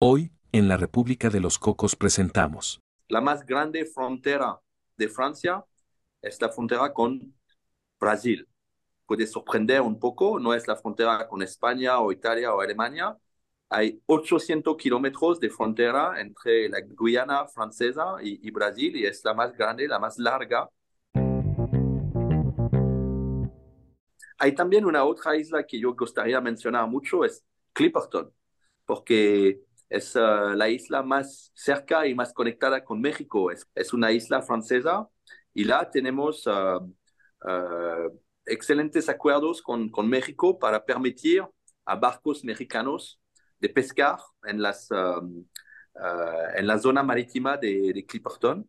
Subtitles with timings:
[0.00, 2.80] Hoy, en la República de los Cocos presentamos.
[3.08, 4.60] La más grande frontera
[4.96, 5.64] de Francia
[6.22, 7.34] es la frontera con
[7.98, 8.46] Brasil.
[9.06, 13.18] Puede sorprender un poco, no es la frontera con España o Italia o Alemania.
[13.70, 19.34] Hay 800 kilómetros de frontera entre la Guyana francesa y, y Brasil y es la
[19.34, 20.70] más grande, la más larga.
[24.38, 28.32] Hay también una otra isla que yo gustaría mencionar mucho, es Clipperton,
[28.84, 33.50] porque es uh, la isla más cerca y más conectada con México.
[33.50, 35.08] Es, es una isla francesa
[35.54, 36.84] y là tenemos uh,
[37.44, 41.42] uh, excelentes acuerdos con, con, México para permitir
[41.84, 43.20] a barcos mexicanos
[43.58, 48.68] de pescar en, las, en la zona marítima de, de Clipperton.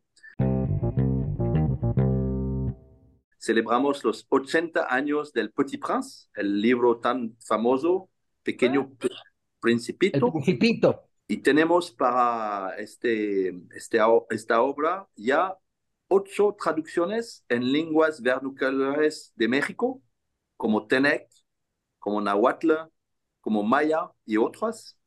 [3.38, 8.10] Celebramos los 80 años del Petit Prince, el libro tan famoso,
[8.44, 8.92] Pequeño
[9.60, 10.28] Principito.
[10.28, 11.09] El Principito.
[11.32, 14.00] Y tenemos para este, este,
[14.32, 15.56] esta obra ya
[16.08, 20.02] ocho traducciones en lenguas vernaculares de México,
[20.58, 21.30] como Tenec,
[22.00, 22.72] como Nahuatl,
[23.42, 24.98] como Maya y otras.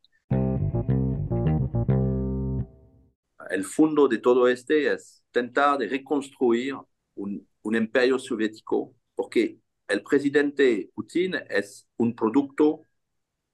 [3.51, 6.77] El fondo de todo este es intentar de reconstruir
[7.17, 12.83] un, un imperio soviético, porque el presidente Putin es un producto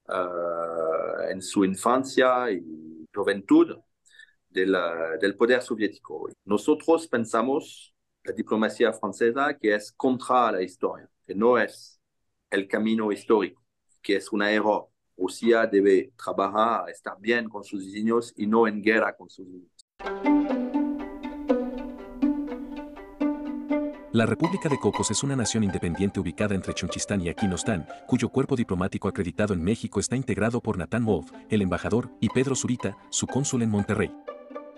[0.08, 3.76] uh, en su infancia y juventud
[4.48, 6.28] del poder soviético.
[6.44, 12.00] Nosotros pensamos, la diplomacia francesa, que es contra la historia, que no es
[12.50, 13.62] el camino histórico,
[14.02, 14.88] que es un error.
[15.16, 20.37] Rusia debe trabajar, estar bien con sus niños y no en guerra con sus niños.
[24.18, 28.56] La República de Cocos es una nación independiente ubicada entre Chonchistán y Aquinostán, cuyo cuerpo
[28.56, 33.28] diplomático acreditado en México está integrado por Natán Wolf, el embajador, y Pedro Zurita, su
[33.28, 34.12] cónsul en Monterrey.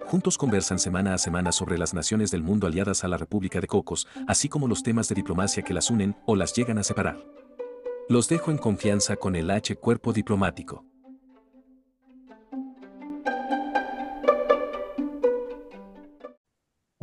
[0.04, 3.66] Juntos conversan semana a semana sobre las naciones del mundo aliadas a la República de
[3.66, 7.16] Cocos, así como los temas de diplomacia que las unen o las llegan a separar.
[8.10, 10.84] Los dejo en confianza con el H Cuerpo Diplomático.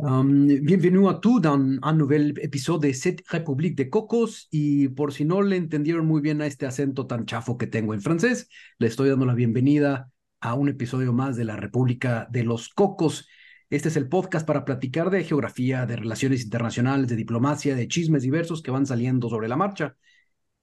[0.00, 5.42] Bienvenido a dans un nouvel épisode de cette République de Cocos y por si no
[5.42, 8.48] le entendieron muy bien a este acento tan chafo que tengo en francés,
[8.78, 13.26] le estoy dando la bienvenida a un episodio más de la República de los Cocos.
[13.70, 18.22] Este es el podcast para platicar de geografía, de relaciones internacionales, de diplomacia, de chismes
[18.22, 19.96] diversos que van saliendo sobre la marcha.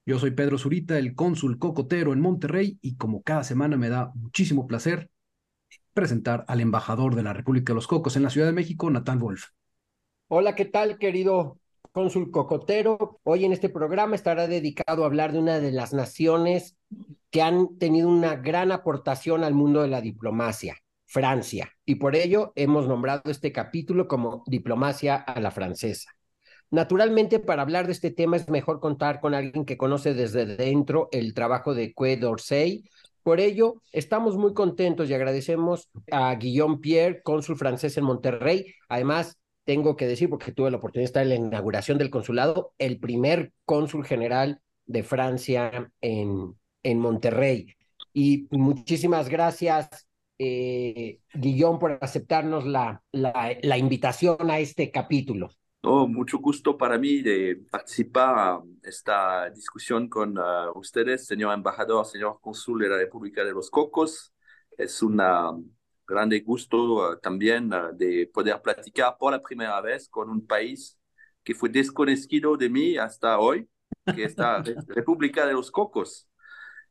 [0.06, 4.12] Yo soy Pedro Zurita, el cónsul cocotero en Monterrey y como cada semana me da
[4.14, 5.10] muchísimo placer
[5.96, 9.18] presentar al embajador de la República de los Cocos en la Ciudad de México, Natán
[9.18, 9.46] Wolf.
[10.28, 11.58] Hola, ¿qué tal, querido
[11.90, 13.18] cónsul cocotero?
[13.24, 16.76] Hoy en este programa estará dedicado a hablar de una de las naciones
[17.30, 20.76] que han tenido una gran aportación al mundo de la diplomacia,
[21.06, 26.10] Francia, y por ello hemos nombrado este capítulo como Diplomacia a la Francesa.
[26.70, 31.08] Naturalmente, para hablar de este tema es mejor contar con alguien que conoce desde dentro
[31.10, 32.84] el trabajo de Quai d'Orsay,
[33.26, 38.72] por ello, estamos muy contentos y agradecemos a Guillaume Pierre, cónsul francés en Monterrey.
[38.88, 42.72] Además, tengo que decir, porque tuve la oportunidad de estar en la inauguración del consulado,
[42.78, 46.54] el primer cónsul general de Francia en,
[46.84, 47.74] en Monterrey.
[48.12, 50.06] Y muchísimas gracias,
[50.38, 55.50] eh, Guillaume, por aceptarnos la, la invitación a este capítulo.
[55.88, 62.04] Oh, mucho gusto para mí de participar a esta discusión con uh, ustedes, señor embajador,
[62.04, 64.34] señor cónsul de la República de los Cocos.
[64.76, 65.22] Es un
[66.04, 70.98] grande gusto uh, también uh, de poder platicar por la primera vez con un país
[71.44, 73.68] que fue desconocido de mí hasta hoy,
[74.12, 76.28] que es la República de los Cocos.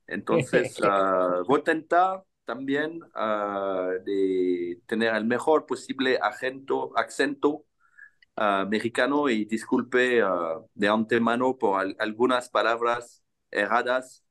[0.07, 0.79] Entonces,
[1.49, 3.01] voy a intentar también
[4.05, 7.65] de tener el mejor posible acento, acento
[8.37, 14.23] uh, mexicano y disculpe uh, de antemano por al algunas palabras erradas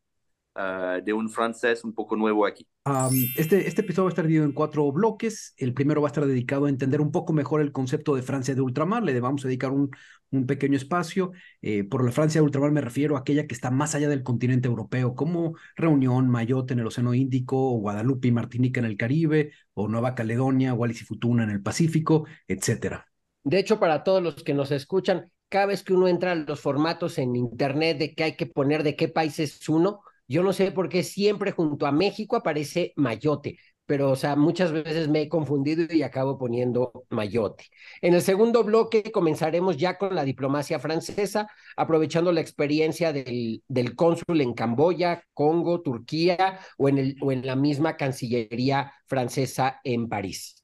[0.57, 2.67] uh, de un francés un poco nuevo aquí.
[2.87, 5.55] Um, este, este episodio va a estar dividido en cuatro bloques.
[5.57, 8.55] El primero va a estar dedicado a entender un poco mejor el concepto de Francia
[8.55, 9.03] de ultramar.
[9.03, 9.91] Le vamos a dedicar un,
[10.31, 11.33] un pequeño espacio.
[11.63, 14.23] Eh, por la Francia de ultramar me refiero a aquella que está más allá del
[14.23, 18.99] continente europeo, como Reunión, Mayotte en el Océano Índico, o Guadalupe y Martinica en el
[18.99, 23.09] Caribe, o Nueva Caledonia, Wallis y Futuna en el Pacífico, etcétera.
[23.45, 26.61] De hecho, para todos los que nos escuchan, cada vez que uno entra a los
[26.61, 30.53] formatos en Internet de qué hay que poner, de qué país es uno, yo no
[30.53, 33.59] sé por qué siempre junto a México aparece Mayotte.
[33.87, 37.65] pero o sea, muchas veces me he confundido y acabo poniendo Mayotte.
[38.01, 41.47] En el segundo bloque comenzaremos ya con la diplomacia francesa,
[41.77, 47.47] aprovechando la experiencia del, del cónsul en Camboya, Congo, Turquía o en, el, o en
[47.47, 50.64] la misma Cancillería francesa en París.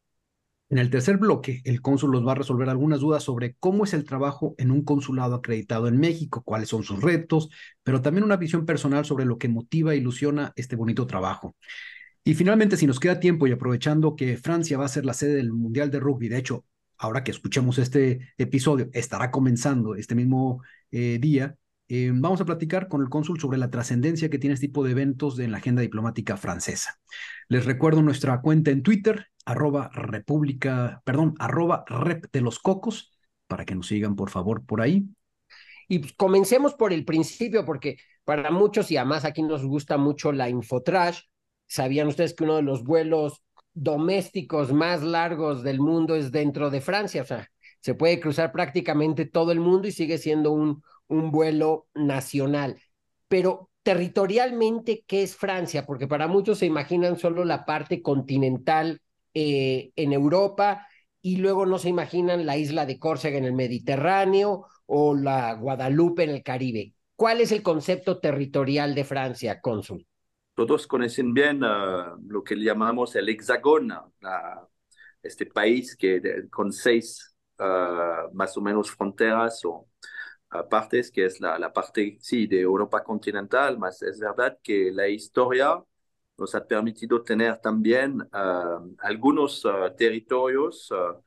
[0.70, 3.92] En el tercer bloque, el cónsul nos va a resolver algunas dudas sobre cómo es
[3.92, 7.50] el trabajo en un consulado acreditado en México, cuáles son sus retos,
[7.82, 11.56] pero también una visión personal sobre lo que motiva e ilusiona este bonito trabajo.
[12.22, 15.34] Y finalmente, si nos queda tiempo y aprovechando que Francia va a ser la sede
[15.34, 16.64] del Mundial de Rugby, de hecho,
[16.98, 20.62] ahora que escuchemos este episodio, estará comenzando este mismo
[20.92, 21.56] eh, día,
[21.92, 24.92] eh, vamos a platicar con el cónsul sobre la trascendencia que tiene este tipo de
[24.92, 27.00] eventos en la agenda diplomática francesa.
[27.48, 33.64] Les recuerdo nuestra cuenta en Twitter, arroba república, perdón, arroba rep de los cocos, para
[33.64, 35.08] que nos sigan por favor por ahí.
[35.88, 40.30] Y pues, comencemos por el principio, porque para muchos, y además aquí nos gusta mucho
[40.30, 41.22] la infotrash,
[41.66, 43.42] ¿sabían ustedes que uno de los vuelos
[43.74, 47.22] domésticos más largos del mundo es dentro de Francia?
[47.22, 47.50] O sea,
[47.80, 52.80] se puede cruzar prácticamente todo el mundo y sigue siendo un, un vuelo nacional.
[53.28, 55.84] Pero territorialmente, ¿qué es Francia?
[55.84, 59.00] Porque para muchos se imaginan solo la parte continental
[59.34, 60.86] eh, en Europa
[61.20, 66.24] y luego no se imaginan la isla de Córcega en el Mediterráneo o la Guadalupe
[66.24, 66.94] en el Caribe.
[67.14, 70.06] ¿Cuál es el concepto territorial de Francia, cónsul?
[70.54, 74.12] Todos conocen bien uh, lo que llamamos el hexágono,
[75.22, 76.20] este país que
[76.50, 79.86] con seis uh, más o menos fronteras o
[80.68, 85.08] partes, que es la, la parte, sí, de Europa continental, mas es verdad que la
[85.08, 85.82] historia
[86.40, 91.22] nos ha permitido tener también uh, algunos uh, territorios uh,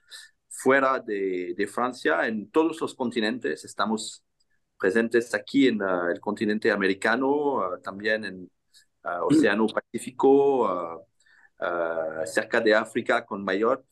[0.50, 3.64] fuera de, de, Francia en todos los continentes.
[3.64, 4.24] Estamos
[4.78, 8.52] presentes aquí en el continente americano, también en
[9.22, 11.08] Océano Pacífico,
[12.26, 13.86] cerca de África con Mayotte.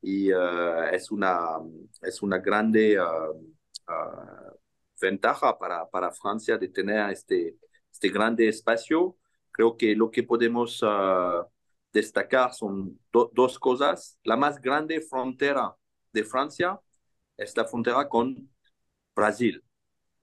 [0.00, 1.58] Y es, una,
[2.02, 2.98] es una grande
[5.02, 7.56] ventaja para, para Francia de tener este,
[7.90, 9.16] este grande espacio
[9.52, 11.44] Creo que lo que podemos uh,
[11.92, 14.18] destacar son do dos cosas.
[14.24, 15.76] La más grande frontera
[16.12, 16.80] de Francia
[17.36, 18.50] es la frontera con
[19.14, 19.62] Brasil.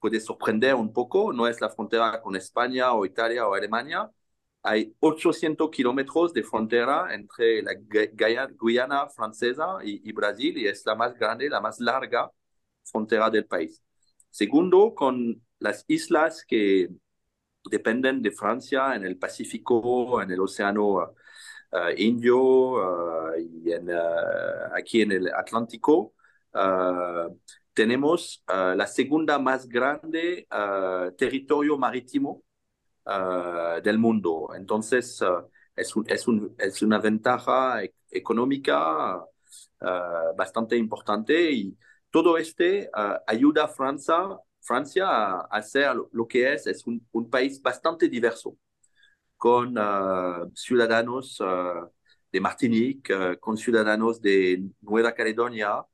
[0.00, 4.10] Puede sorprender un poco, no es la frontera con España o Italia o Alemania.
[4.62, 7.74] Hay 800 kilómetros de frontera entre la
[8.58, 12.30] Guyana francesa y, y Brasil y es la más grande, la más larga
[12.84, 13.82] frontera del país.
[14.30, 16.88] Segundo, con las islas que
[17.68, 21.14] dependen de Francia en el Pacífico, en el Océano
[21.72, 26.14] uh, Indio uh, y en, uh, aquí en el Atlántico.
[27.74, 30.46] tenemos la segunda más grande
[31.16, 32.42] territorio marítimo
[33.82, 34.50] del mundo.
[34.54, 35.22] Entonces,
[35.76, 39.24] es, un, es, un, es, una ventaja e económica
[40.36, 41.76] bastante importante y
[42.10, 42.90] todo este
[43.26, 48.56] ayuda a Francia Francia a hacer lo que es, es un, país bastante diverso,
[49.36, 51.88] con uh, ciudadanos uh,
[52.30, 55.84] de Martinique, con ciudadanos de Nueva Caledonia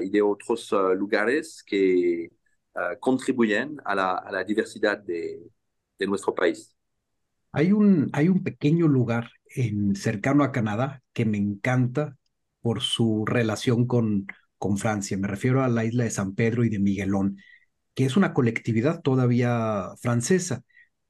[0.00, 2.30] y de otros lugares que
[3.00, 5.42] contribuyen a la, a diversidad de,
[5.98, 6.74] de, nuestro país.
[7.52, 12.16] Hay un, hay un pequeño lugar en, cercano a Canadá que me encanta
[12.62, 14.26] por su relación con,
[14.58, 15.16] con Francia.
[15.18, 17.38] Me refiero a la isla de San Pedro y de Miguelón,
[17.94, 20.62] que es una colectividad todavía francesa,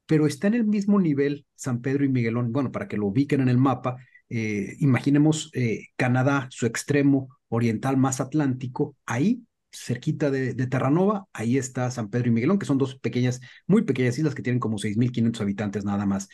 [0.07, 2.53] pero está en el mismo nivel San Pedro y Miguelón.
[2.53, 3.97] Bueno, para que lo ubiquen en el mapa,
[4.29, 9.43] eh, imaginemos eh, Canadá, su extremo oriental más atlántico, ahí
[9.73, 13.83] cerquita de, de, Terranova, ahí está San Pedro y Miguelón, que son dos pequeñas, muy
[13.83, 16.29] pequeñas islas que tienen como 6.500 habitantes nada más.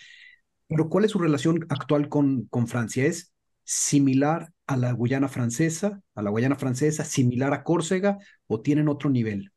[0.68, 3.04] Pero ¿cuál es su relación actual con, con Francia?
[3.04, 3.32] ¿Es
[3.64, 9.52] similar a la Guyana francesa, a la francesa, similar a Córcega o tienen otro nivel?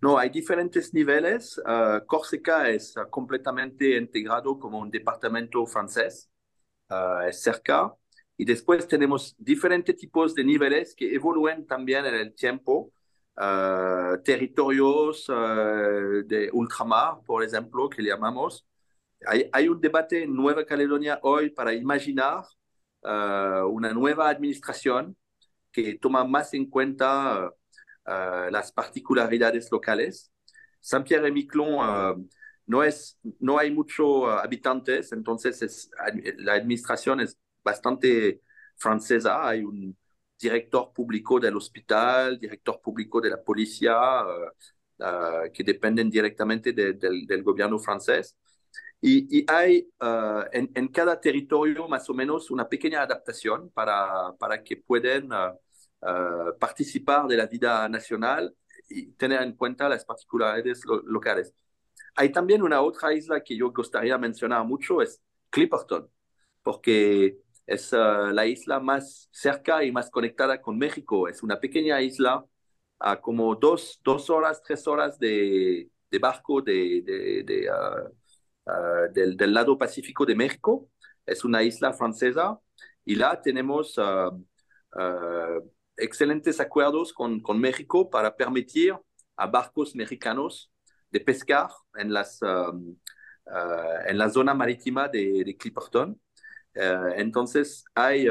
[0.00, 1.58] No, hay diferentes niveles.
[1.58, 6.30] Uh, Córcega es uh, completamente integrado como un departamento francés,
[6.90, 7.92] uh, es cerca.
[8.36, 12.92] Y después tenemos diferentes tipos de niveles que evolúen también en el tiempo.
[14.24, 18.64] territorios de ultramar, por ejemplo, que llamamos.
[19.52, 22.44] Hay un debate en Nueva Caledonia hoy para imaginar
[23.04, 25.16] una nueva administración
[25.70, 30.32] que toma más en cuenta uh, las particularidades locales.
[30.80, 32.28] Saint-Pierre-et-Miquelon uh,
[32.66, 35.90] no, es, no hay muchos habitantes, entonces es,
[36.38, 38.40] la administración es bastante
[38.76, 39.48] francesa.
[39.48, 39.96] Hay un
[40.38, 44.22] director público del hospital, director público de la policía,
[45.52, 48.36] que dependen directamente de, de, del gobierno francés.
[49.06, 54.78] Y, hay uh, en, cada territorio más o menos una pequeña adaptación para, para que
[54.78, 58.56] puedan uh, participar de la vida nacional
[58.88, 61.54] y tener en cuenta las particularidades locales.
[62.16, 65.20] Hay también una otra isla que yo gustaría mencionar mucho, es
[65.50, 66.08] Clipperton,
[66.62, 71.28] porque es la isla más cerca y más conectada con México.
[71.28, 72.42] Es una pequeña isla
[72.98, 77.02] a como dos, dos horas, tres horas de, de barco de,
[77.44, 77.68] de,
[78.66, 80.88] Ah, del, lado pacífico de México.
[81.26, 82.58] Es una isla francesa
[83.04, 84.30] y là tenemos uh,
[84.92, 88.94] uh, excelentes acuerdos con, con, México para permitir
[89.36, 90.70] a barcos mexicanos
[91.10, 92.10] de pescar en,
[94.06, 96.18] en la zona marítima de Clipperton.
[97.16, 98.28] entonces hay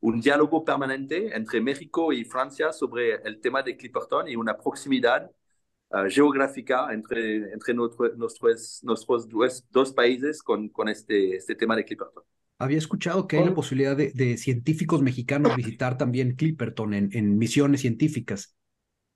[0.00, 5.30] un diálogo permanente entre México y Francia sobre el tema de Clipperton y una proximidad
[5.90, 11.84] uh, geográfica entre, entre nuestros, nuestros dos, dos, países con, con este, este tema de
[11.84, 12.22] Clipperton.
[12.58, 17.36] Había escuchado que hay la posibilidad de, de científicos mexicanos visitar también Clipperton en, en,
[17.36, 18.56] misiones científicas.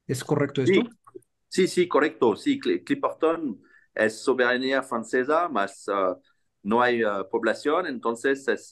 [0.06, 0.80] ¿Es correcto esto?
[1.12, 2.36] Sí, sí, sí correcto.
[2.36, 3.62] Sí, Clipperton
[3.94, 6.20] es soberanía francesa, más uh,
[6.62, 8.70] no hay uh, población, entonces es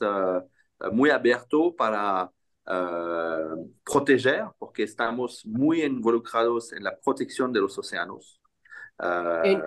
[0.93, 2.31] muy abierto para
[2.69, 8.41] Uh, proteger, porque estamos muy involucrados en la protección de los océanos.
[8.99, 9.61] Uh,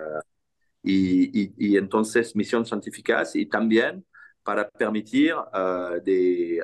[0.82, 4.04] y, y, y, entonces misiones científicas y también
[4.42, 6.62] para permitir uh, de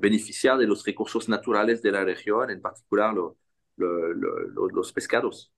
[0.00, 3.36] beneficiar de los recursos naturales de la región, en particular lo,
[3.76, 5.52] lo, lo, los pescados.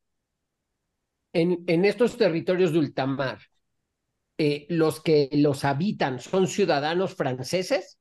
[1.32, 3.38] En, en, estos territorios de ultramar,
[4.38, 7.98] eh, los que los habitan son ciudadanos franceses?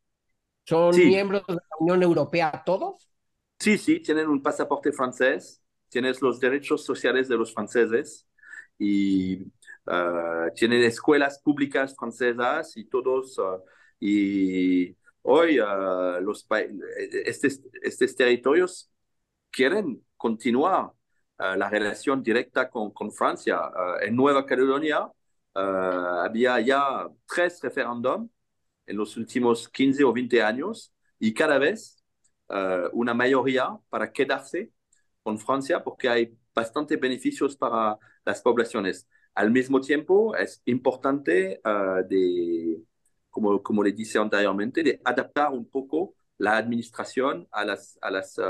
[0.68, 3.10] ¿Son miembros de la Unión Europea todos?
[3.58, 8.28] Sí, sí, tienen un pasaporte francés, tienes los derechos sociales de los franceses
[8.78, 9.44] y
[9.86, 13.38] uh, tienen escuelas públicas francesas y todos.
[13.40, 13.62] Uh,
[14.00, 16.46] y hoy uh, los
[17.26, 18.92] estos, estos territorios
[19.50, 20.92] quieren continuar
[21.40, 23.62] la relación directa con, con Francia.
[24.02, 25.08] en Nueva Caledonia
[25.54, 28.28] había ya tres referéndums
[28.88, 32.04] en los últimos 15 o 20 años y cada vez
[32.50, 34.72] uh, una mayoría para quedarse
[35.22, 39.08] con Francia porque hay bastantes beneficios para las poblaciones.
[39.36, 42.82] Al mismo tiempo, es importante, uh, de,
[43.30, 48.38] como, como le dije anteriormente, de adaptar un poco la administración a las, a las
[48.40, 48.44] uh,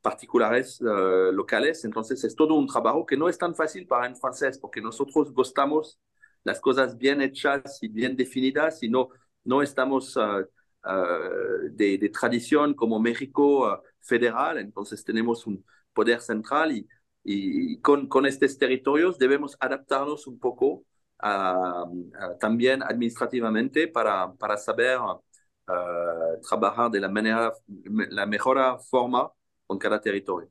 [0.00, 1.84] particulares locales.
[1.84, 5.32] Entonces, es todo un trabajo que no es tan fácil para en francés porque nosotros
[5.34, 5.98] gustamos
[6.44, 9.10] las cosas bien hechas y bien definidas y no
[9.48, 10.44] no estamos uh,
[10.84, 15.64] uh, de, de, tradición como México uh, federal, entonces tenemos un
[15.94, 16.72] poder central
[17.24, 20.84] y, con, estos territorios debemos adaptarnos un poco
[22.40, 24.98] también administrativamente para, para saber
[26.48, 27.52] trabajar de la, manera,
[28.10, 29.30] la mejor forma
[29.66, 30.48] con cada territorio.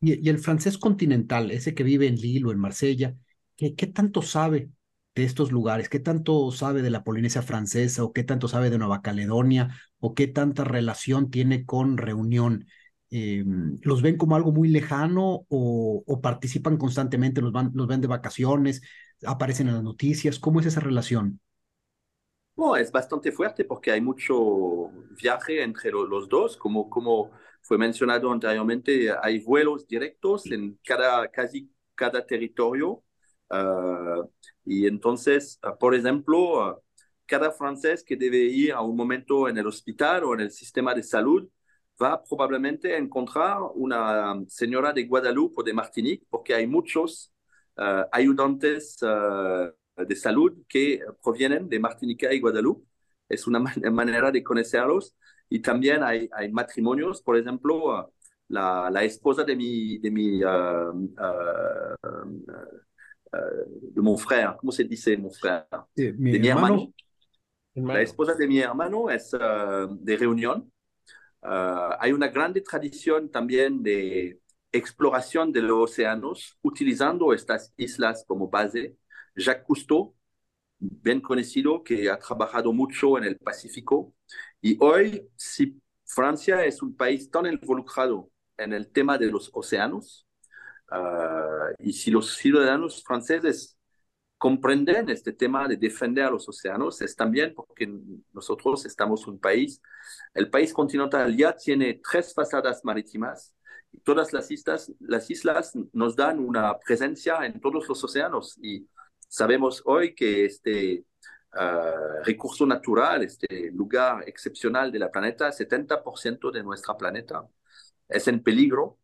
[0.00, 3.14] Y, y, el francés continental, ese que vive en Lille o en Marsella,
[3.56, 4.70] ¿qué, qué tanto sabe
[5.14, 5.88] de estos lugares?
[5.88, 10.14] ¿Qué tanto sabe de la Polinesia francesa o qué tanto sabe de Nueva Caledonia o
[10.14, 12.66] qué tanta relación tiene con Reunión?
[13.10, 13.44] Eh,
[13.82, 17.40] ¿Los ven como algo muy lejano o, o participan constantemente?
[17.40, 18.82] ¿Los, van, ¿Los ven de vacaciones?
[19.24, 20.38] ¿Aparecen en las noticias?
[20.38, 21.40] ¿Cómo es esa relación?
[22.56, 24.90] No, es bastante fuerte porque hay mucho
[25.20, 31.70] viaje entre los dos, como, como fue mencionado anteriormente, hay vuelos directos en cada, casi
[31.94, 33.02] cada territorio
[33.50, 34.24] Uh,
[34.64, 36.82] y entonces, uh, por ejemplo, uh,
[37.26, 40.94] cada francés que debe ir a un momento en el hospital o en el sistema
[40.94, 41.48] de salud
[42.00, 47.32] va probablemente a encontrar una señora de Guadalupe o de Martinique, porque hay muchos
[48.12, 48.98] ayudantes
[49.96, 52.86] de salud que provienen de Martinica y Guadalupe.
[53.28, 55.16] Es una man manera de conocerlos.
[55.48, 58.12] Y también hay, hay matrimonios, por ejemplo,
[58.48, 60.40] la, la, esposa de mi, de mi
[63.94, 65.66] de mon frère, ¿cómo se dice mon frère?
[65.96, 66.92] Mi de mi hermano.
[67.74, 67.94] hermano.
[67.94, 70.70] La esposa de mi hermano es uh, de reunión.
[71.42, 74.40] Uh, hay una grande tradición también de
[74.72, 78.96] exploración de los océanos utilizando estas islas como base.
[79.36, 80.14] Jacques Cousteau,
[80.78, 84.14] bien conocido, que ha trabajado mucho en el Pacífico.
[84.60, 90.26] Y hoy, si Francia es un país tan involucrado en el tema de los océanos,
[90.90, 93.76] Uh, y si los ciudadanos franceses
[94.38, 97.90] comprenden este tema de defender a los océanos, es también porque
[98.32, 99.80] nosotros estamos un país,
[100.34, 103.54] el país continental ya tiene tres fachadas marítimas
[103.92, 108.86] y todas las islas, las islas nos dan una presencia en todos los océanos y
[109.28, 111.04] sabemos hoy que este
[112.24, 117.46] recurso natural, este lugar excepcional de la planeta, 70% de nuestra planeta,
[118.08, 118.98] es en peligro.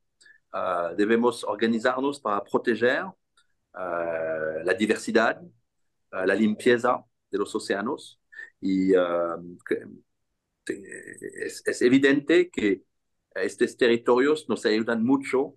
[0.96, 3.04] Debemos organizarnos para proteger
[3.72, 5.40] la diversidad,
[6.10, 8.20] la limpieza de los océanos
[8.60, 8.92] y
[10.66, 12.82] es, evidente que
[13.34, 15.54] estos territorios nos ayudan mucho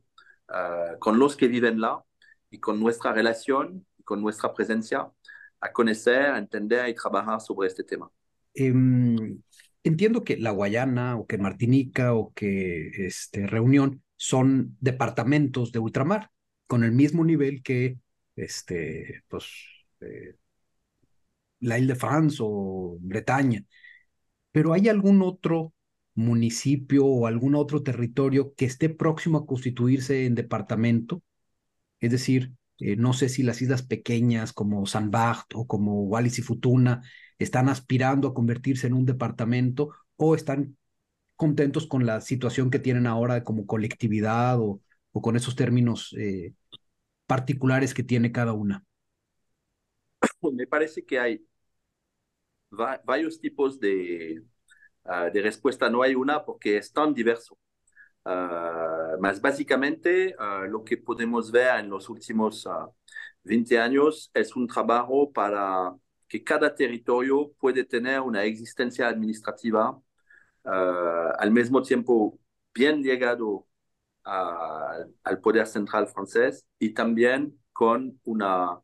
[0.99, 2.03] con los que viven là
[2.49, 5.11] y con nuestra relación y con nuestra presencia
[5.59, 8.11] a conocer, entender y trabajar sobre este tema.
[8.53, 9.41] Em,
[9.83, 16.31] entiendo que la Guayana o que Martinica o que este, Reunión son departamentos de ultramar
[16.65, 17.97] con el mismo nivel que
[18.37, 19.45] este, pues,
[19.99, 20.37] eh,
[21.59, 23.65] la Ile de France o Bretaña.
[24.53, 25.73] Pero ¿hay algún otro
[26.15, 31.21] municipio o algún otro territorio que esté próximo a constituirse en departamento?
[31.99, 36.39] Es decir, eh, no sé si las islas pequeñas como San Bart o como Wallis
[36.39, 37.01] y Futuna
[37.39, 40.77] están aspirando a convertirse en un departamento o están
[41.43, 44.79] contentos con la situación que tienen ahora como colectividad o,
[45.11, 46.53] con esos términos eh,
[47.27, 48.81] particulares que tiene cada una.
[50.53, 51.45] Me parece que hay
[53.03, 54.41] varios tipos de,
[55.03, 57.57] uh, de respuesta, no hay una porque es tan diverso.
[58.23, 62.65] Uh, más básicamente, uh, lo que podemos ver en los últimos
[63.43, 65.93] 20 años es un trabajo para
[66.25, 70.01] que cada territorio puede tener una existencia administrativa
[70.63, 72.39] al mismo tiempo
[72.73, 73.67] bien llegado
[74.23, 78.79] al poder central francés y también con una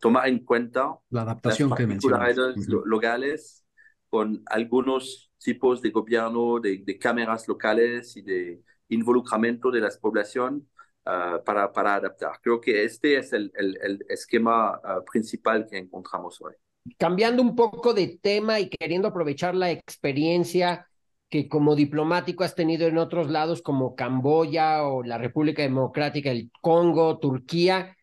[0.00, 3.64] tomar en cuenta la adaptación las que particularidades locales
[4.10, 10.68] con algunos tipos de gobierno, de, de, cámaras locales y de involucramiento de la población
[11.06, 12.32] uh, para, para adaptar.
[12.42, 16.54] Creo que este es el, el, el esquema uh, principal que encontramos hoy.
[16.98, 20.86] Cambiando un poco de tema y queriendo aprovechar la experiencia
[21.28, 26.50] que como diplomático has tenido en otros lados como Camboya o la República Democrática del
[26.60, 27.96] Congo, Turquía,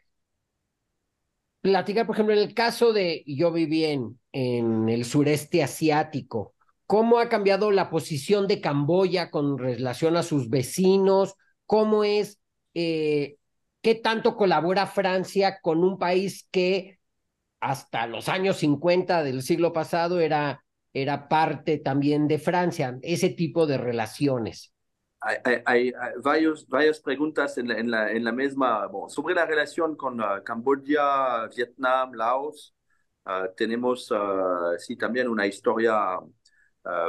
[1.61, 6.53] platicar, por ejemplo, en el caso de yo viví en, el sureste asiático,
[6.85, 11.33] ¿cómo ha cambiado la posición de Camboya con relación a sus vecinos?
[11.65, 12.39] ¿Cómo es,
[12.75, 13.37] eh,
[13.81, 16.96] qué tanto colabora Francia con un país que
[17.59, 22.97] hasta los años 50 del siglo pasado era, era parte también de Francia?
[23.01, 24.73] Ese tipo de relaciones
[25.19, 28.87] hay, hay, hay varios, varias preguntas en la, en la, en la misma.
[28.87, 32.75] Bon, sobre la relación con uh, Camboya, Vietnam, Laos,
[33.25, 36.19] uh, tenemos uh, sí también una historia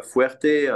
[0.03, 0.69] fuerte.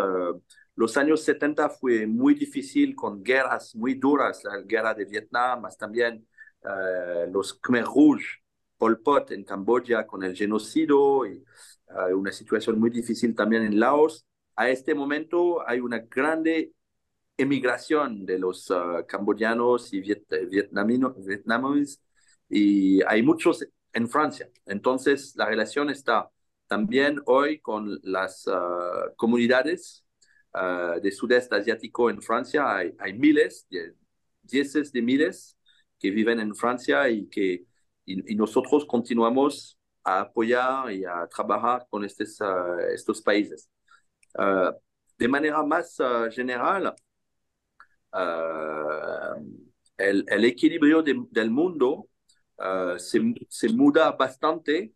[0.77, 5.77] los años 70 fue muy difícil con guerras muy duras, la guerra de Vietnam, más
[5.77, 6.25] también
[7.33, 8.42] los Khmer Rouge,
[8.83, 11.45] Pol Pot en Camboya con el genocidio y
[12.13, 14.27] una situación muy difícil también en Laos.
[14.57, 16.73] A este momento hay una grande
[17.37, 21.15] emigración de los uh, camboyanos y viet vietnaminos,
[22.49, 24.51] y hay muchos en Francia.
[24.67, 26.29] Entonces, la relación está
[26.67, 30.05] también hoy con las uh, comunidades
[30.55, 32.77] uh, de sudeste asiático en Francia.
[32.79, 33.69] Hay, hay miles,
[34.43, 35.57] dieces de miles
[36.01, 37.71] que viven en Francia y que
[38.05, 42.39] y, y nosotros continuamos a apoyar y a trabajar con estos,
[42.93, 43.71] estos países.
[45.19, 45.97] de manera más
[46.31, 46.95] general,
[48.13, 49.35] uh,
[49.97, 52.09] el, el, equilibrio de, del mundo
[52.99, 54.93] se, se, muda bastante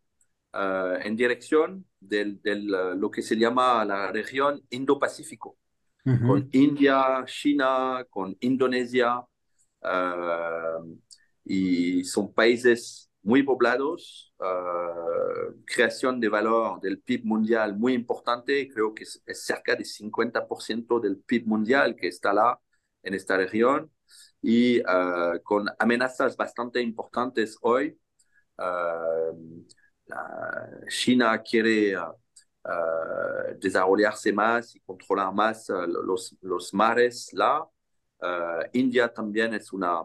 [0.53, 2.67] en dirección del, del
[2.99, 5.57] lo que se llama la región Indo-Pacífico,
[6.07, 6.27] -huh.
[6.27, 9.21] con India, China, con Indonesia,
[11.47, 14.33] y son países muy poblados,
[15.65, 21.17] creación de valor del PIB mundial muy importante, creo que es, cerca de 50% del
[21.17, 22.59] PIB mundial que está là
[23.03, 23.91] en esta región
[24.41, 27.97] y uh, con amenazas bastante importantes hoy.
[28.57, 29.65] Uh,
[30.89, 31.95] China quiere
[33.59, 37.65] desarrollarse más y controlar más los, los mares là.
[38.73, 40.03] India también es una,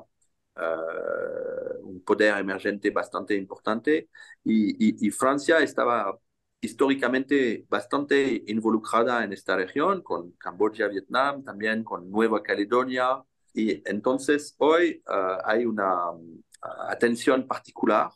[0.57, 4.09] un poder emergente bastante importante
[4.45, 6.19] y, Francia estaba
[6.61, 13.23] históricamente bastante involucrada en esta región, con Camboya, Vietnam, también con Nueva Caledonia.
[13.53, 16.43] Y entonces hoy uh, hay una uh,
[16.89, 18.11] atención particular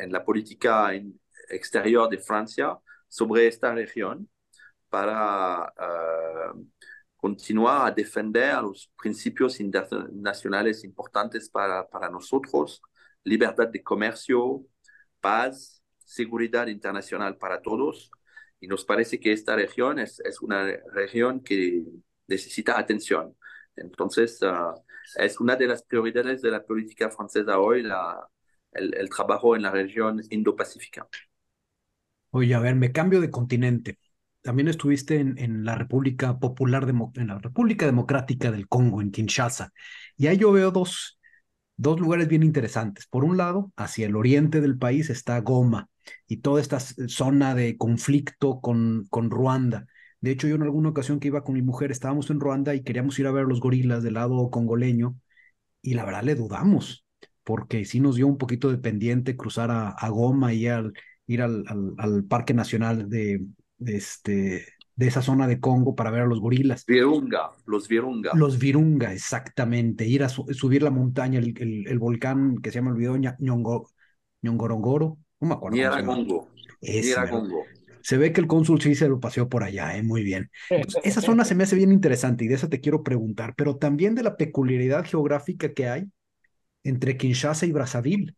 [0.00, 0.90] en la política
[1.50, 4.26] exterior de Francia sobre esta región
[4.88, 5.70] para
[7.20, 12.80] continuar a defender los principios internacionales importantes para, para nosotros,
[13.24, 14.64] libertad de comercio,
[15.20, 18.10] paz, seguridad internacional para todos.
[18.58, 21.82] Y nos parece que esta región es, es una región que
[22.26, 23.36] necesita atención.
[23.76, 24.74] Entonces, uh,
[25.16, 28.26] es una de las prioridades de la política francesa hoy, la,
[28.72, 31.08] el, el trabajo en la región Indo-Pacífica.
[32.30, 33.98] Oye, a ver, me cambio de continente.
[34.42, 39.10] También estuviste en, en la República Popular, Demo, en la República Democrática del Congo, en
[39.10, 39.72] Kinshasa.
[40.16, 41.18] Y ahí yo veo dos,
[41.76, 43.06] dos lugares bien interesantes.
[43.06, 45.88] Por un lado, hacia el oriente del país está Goma
[46.26, 49.86] y toda esta zona de conflicto con, con Ruanda.
[50.20, 52.82] De hecho, yo en alguna ocasión que iba con mi mujer, estábamos en Ruanda y
[52.82, 55.16] queríamos ir a ver los gorilas del lado congoleño
[55.82, 57.06] y la verdad le dudamos,
[57.44, 60.92] porque sí nos dio un poquito de pendiente cruzar a, a Goma y al,
[61.26, 63.46] ir al, al, al Parque Nacional de,
[63.86, 64.66] este,
[64.96, 66.84] de esa zona de Congo para ver a los gorilas.
[66.86, 68.32] Virunga, los Virunga.
[68.34, 70.06] Los Virunga, exactamente.
[70.06, 72.94] Ir a su, subir la montaña, el, el, el, volcán que se llama,
[73.38, 73.88] Ñongo,
[74.42, 75.16] Ñongorongoro.
[75.40, 75.76] No me acuerdo.
[75.76, 76.50] Nieragongo.
[76.82, 77.64] Nieragongo.
[78.02, 80.02] Se ve que el cónsul sí se lo paseó por allá, ¿eh?
[80.02, 80.50] muy bien.
[80.68, 83.76] Entonces, esa zona se me hace bien interesante y de esa te quiero preguntar, pero
[83.76, 86.10] también de la peculiaridad geográfica que hay
[86.84, 88.34] entre Kinshasa y Brazzaville,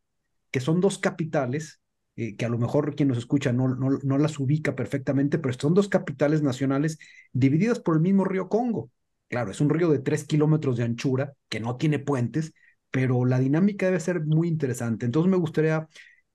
[0.52, 1.81] que son dos capitales
[2.16, 5.54] eh, que a lo mejor quien nos escucha no, no, no, las ubica perfectamente, pero
[5.58, 6.98] son dos capitales nacionales
[7.32, 8.90] divididas por el mismo río Congo.
[9.28, 12.52] Claro, es un río de tres kilómetros de anchura que no tiene puentes,
[12.90, 15.06] pero la dinámica debe ser muy interesante.
[15.06, 15.88] Entonces me gustaría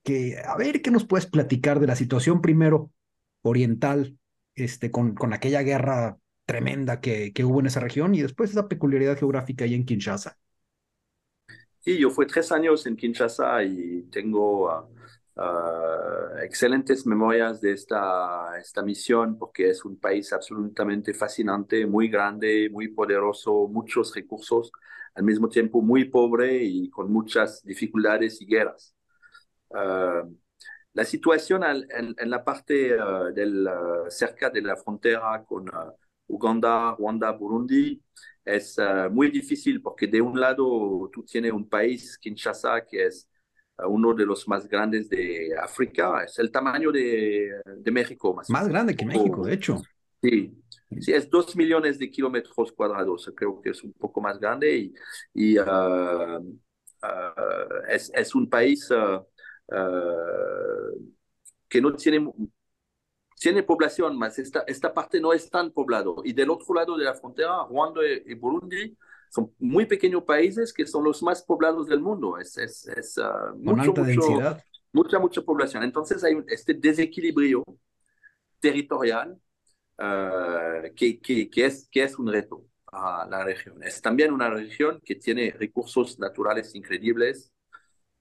[0.04, 2.92] que, a ver, ¿qué nos puedes platicar de la situación primero
[3.42, 4.18] oriental,
[4.56, 8.68] este, con, con aquella guerra tremenda que, que hubo en esa región y después esa
[8.68, 10.38] peculiaridad geográfica ahí en Kinshasa?
[11.80, 14.90] Sí, yo fui tres años en Kinshasa y tengo...
[15.38, 22.69] Uh, excelentes memorias de esta, esta misión porque es un país absolutamente fascinante, muy grande,
[22.71, 24.71] muy poderoso, muchos recursos,
[25.13, 28.95] al mismo tiempo muy pobre y con muchas dificultades y guerras.
[29.69, 30.36] Uh,
[30.93, 33.69] la situación en, en la parte uh, del,
[34.10, 35.69] cerca de la frontera con
[36.26, 38.02] Uganda, Rwanda, Burundi
[38.43, 38.78] es
[39.12, 43.28] muy difícil porque de un lado tú tienes un país, Kinshasa, que es
[43.86, 48.34] uno de los más grandes de África, es el tamaño de, de México.
[48.34, 49.82] Más, más grande que México, de hecho.
[50.22, 50.52] Sí,
[51.00, 54.94] sí, es dos millones de kilómetros cuadrados, creo que es un poco más grande y,
[55.34, 56.56] y uh, uh,
[57.88, 59.24] es, es, un país uh,
[61.70, 62.32] que no tiene,
[63.40, 66.24] tiene población, más esta, esta parte no es tan poblado.
[66.24, 68.98] Y del otro lado de la frontera, Ruanda y Burundi,
[69.30, 72.38] son muy pequeños países que son los más poblados del mundo.
[72.38, 74.63] Es, es, es uh, mucho, alta mucho, densidad.
[74.94, 75.84] Mucha, mucha población.
[75.84, 77.63] Entonces hay este desequilibrio
[78.60, 79.40] territorial
[80.00, 83.84] uh, que, que, que, es, que es un reto a la región.
[83.84, 87.52] Es también una región que tiene recursos naturales increíbles,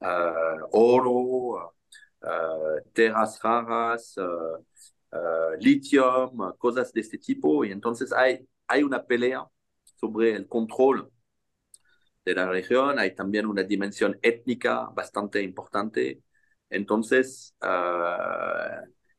[0.01, 1.73] uh, oro,
[2.93, 4.17] tierras raras,
[5.61, 7.65] litio, cosas de este tipo.
[7.65, 9.47] Y entonces hay, hay una pelea
[9.97, 11.11] sobre el control
[12.25, 12.99] de la región.
[12.99, 16.23] Hay también una dimensión étnica bastante importante.
[16.71, 17.55] Entonces,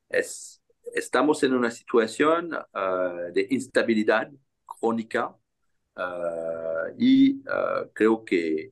[0.10, 0.62] es,
[0.94, 4.30] estamos en una situación uh, de instabilidad
[4.66, 5.36] crónica
[5.96, 7.42] uh, y
[7.94, 8.72] creo que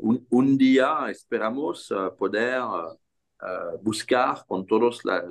[0.00, 2.60] un, día esperamos poder
[3.80, 5.24] buscar con todos, la,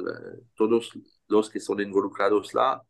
[0.55, 0.91] todos
[1.27, 2.81] los que son involucrados là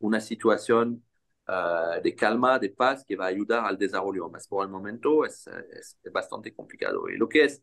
[0.00, 1.02] una situación
[1.50, 4.30] uh, de calma, de paz, que va a ayudar al desarrollo.
[4.30, 5.46] Mas por el momento es,
[5.78, 7.08] es, es bastante complicado.
[7.08, 7.62] Y lo que es,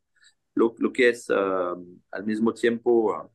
[0.56, 1.78] lo, lo que es uh,
[2.12, 3.30] al mismo tiempo uh,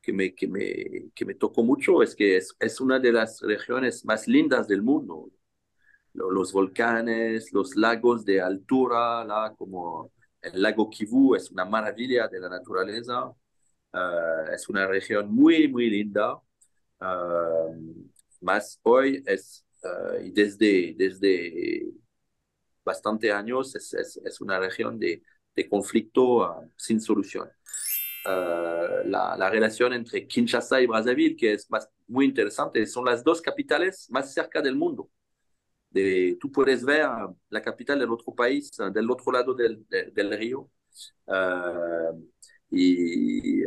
[0.00, 3.40] que, me, que, me, que me tocó mucho es que es, es una de las
[3.40, 5.30] regiones más lindas del mundo.
[6.12, 10.10] Los volcanes, los lagos de altura, la, como
[10.42, 13.32] el lago Kivu, es una maravilla de la naturaleza.
[13.92, 16.34] Uh, es una región muy, muy linda.
[17.00, 18.04] Uh,
[18.40, 21.86] más hoy es Uh, y desde, desde
[22.84, 25.22] bastante años es, es, es una región de,
[25.54, 27.48] de conflicto uh, sin solución.
[28.26, 33.24] Uh, la, la, relación entre Kinshasa y Brazzaville, que es más, muy interesante, son las
[33.24, 35.10] dos capitales más cerca del mundo.
[35.88, 37.08] De, tú puedes ver
[37.48, 40.70] la capital del otro país, del otro lado del, del, del río.
[42.70, 43.62] y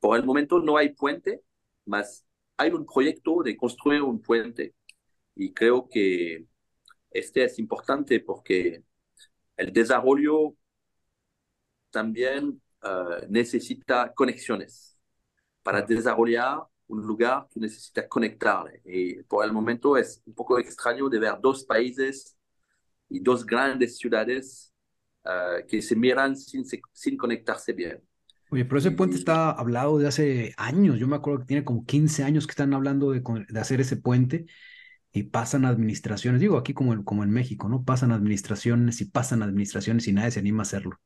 [0.00, 1.42] por el momento no hay puente,
[1.86, 2.24] más
[2.60, 4.74] hay un proyecto de construir un puente
[5.34, 6.46] y creo que
[7.10, 8.84] este es importante porque
[9.56, 10.54] el desarrollo
[11.90, 14.98] también uh, necesita conexiones.
[15.62, 18.82] Para desarrollar un lugar, tú necesitas conectarle.
[18.84, 22.36] Y por el momento es un poco extraño de ver dos países
[23.08, 24.74] y dos grandes ciudades
[25.24, 28.09] uh, que se miran sin, sin conectarse bien.
[28.50, 30.98] Oye, pero ese puente está hablado de hace años.
[30.98, 33.96] Yo me acuerdo que tiene como 15 años que están hablando de, de hacer ese
[33.96, 34.46] puente
[35.12, 36.40] y pasan administraciones.
[36.40, 37.84] Digo, aquí como, como en México, ¿no?
[37.84, 40.98] Pasan administraciones y pasan administraciones y nadie se anima a hacerlo.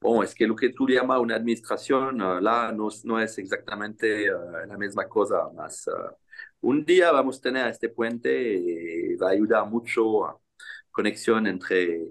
[0.00, 4.34] Bueno, es que lo que tú llamas una administración, uh, la no, no, es exactamente
[4.34, 5.50] uh, la misma cosa.
[5.54, 6.14] Más, uh,
[6.60, 10.38] un día vamos a tener este puente y va a ayudar mucho a
[10.90, 12.06] conexión entre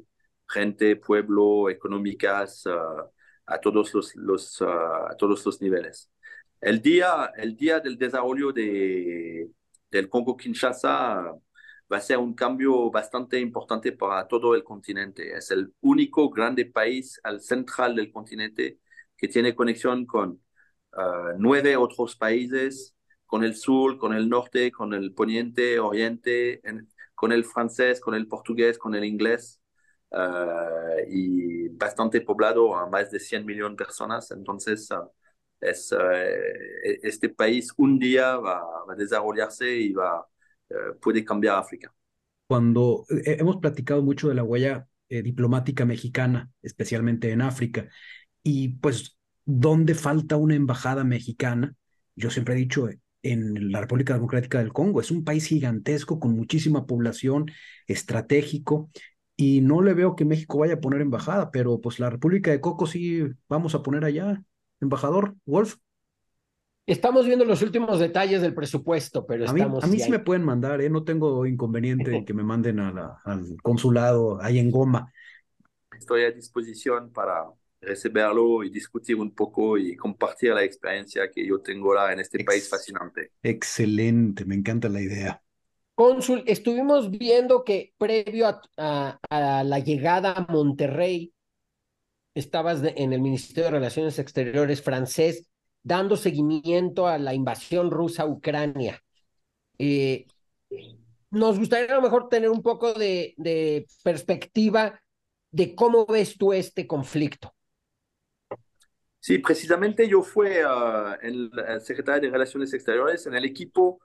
[0.48, 2.68] gente, pueblo, económicas,
[3.46, 6.10] a todos los, los a todos los niveles.
[6.62, 9.50] El día, el día del desarrollo de,
[9.92, 11.34] del Congo-Kinshasa
[11.92, 15.36] va a ser un cambio bastante importante para todo el continente.
[15.36, 18.80] Es el único grande país al central del continente
[19.18, 20.42] que tiene conexión con
[20.94, 26.88] uh, nueve otros países, con el sur, con el norte, con el poniente, oriente, en,
[27.14, 29.60] con el francés, con el portugués, con el inglés.
[30.14, 34.30] Uh, y bastante poblado más de 100 millones de personas.
[34.30, 35.10] Entonces, uh,
[35.60, 35.98] es, uh,
[37.02, 40.24] este país un día va, a desarrollarse y va,
[41.02, 41.92] puede cambiar África.
[42.48, 47.90] Cuando eh, hemos platicado mucho de la huella eh, diplomática mexicana, especialmente en África,
[48.44, 51.74] y pues, ¿dónde falta una embajada mexicana?
[52.16, 52.88] Yo siempre he dicho,
[53.24, 55.02] en la República Democrática del Congo.
[55.02, 57.50] Es un país gigantesco con muchísima población,
[57.88, 58.92] estratégico,
[59.36, 62.62] y no le veo que México vaya a poner embajada, pero pues la República de
[62.62, 64.44] Coco sí vamos a poner allá.
[64.80, 65.76] Embajador, Wolf.
[66.86, 69.84] Estamos viendo los últimos detalles del presupuesto, pero a mí, estamos.
[69.84, 70.90] A mí sí me pueden mandar, ¿eh?
[70.90, 75.12] no tengo inconveniente en que me manden a la, al consulado ahí en Goma.
[75.98, 77.46] Estoy a disposición para
[77.80, 82.42] recibirlo y discutir un poco y compartir la experiencia que yo tengo ahora en este
[82.42, 83.32] Ex país fascinante.
[83.42, 85.42] Excelente, me encanta la idea.
[85.96, 89.20] Cónsul, estuvimos viendo que previo a,
[89.64, 91.34] la llegada a Monterrey,
[92.34, 95.48] estabas en el Ministerio de Relaciones Exteriores francés
[95.84, 99.00] dando seguimiento a la invasión rusa a Ucrania.
[99.78, 100.26] Eh,
[101.30, 105.00] nos gustaría a lo mejor tener un poco de, perspectiva
[105.52, 107.54] de cómo ves tú este conflicto.
[109.20, 114.00] Sí, precisamente yo fui el, el secretario de Relaciones Exteriores en el equipo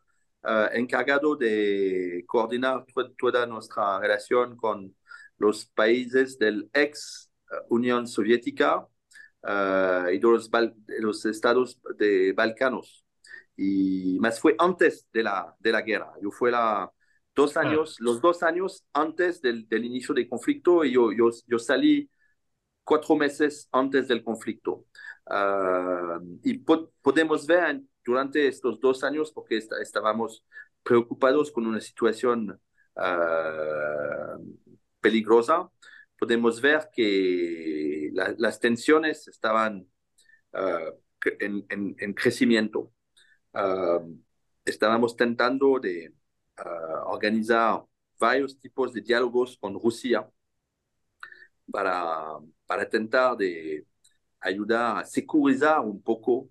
[0.48, 2.86] Uh, encargado de coordinar
[3.18, 4.96] toda nuestra relación con
[5.36, 13.04] los países del ex uh, Unión Soviética uh, y de los, estados de Balcanos.
[13.58, 16.14] Y más fue antes de la, de la guerra.
[16.22, 16.90] Yo fui la,
[17.34, 18.04] dos años, ah.
[18.04, 22.08] los dos años antes del, del, inicio del conflicto y yo, yo, yo salí
[22.84, 24.86] cuatro meses antes del conflicto.
[26.42, 30.42] y po podemos ver durante estos dos años, porque está, estábamos
[30.82, 32.58] preocupados con una situación
[32.96, 34.58] uh,
[34.98, 35.70] peligrosa,
[36.18, 39.86] podemos ver que la, las tensiones estaban
[40.54, 40.90] uh,
[41.38, 42.92] en, en, en, crecimiento.
[43.52, 44.18] Uh,
[44.64, 46.14] estábamos tentando de
[47.06, 47.84] organizar
[48.18, 50.28] varios tipos de diálogos con Rusia
[51.70, 53.86] para, para intentar de
[54.40, 56.48] ayudar a securizar un poco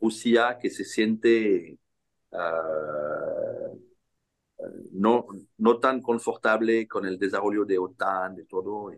[0.00, 1.78] Rusia que se siente
[2.32, 3.78] uh,
[4.92, 5.26] no,
[5.58, 8.92] no tan confortable con el desarrollo de OTAN, de todo.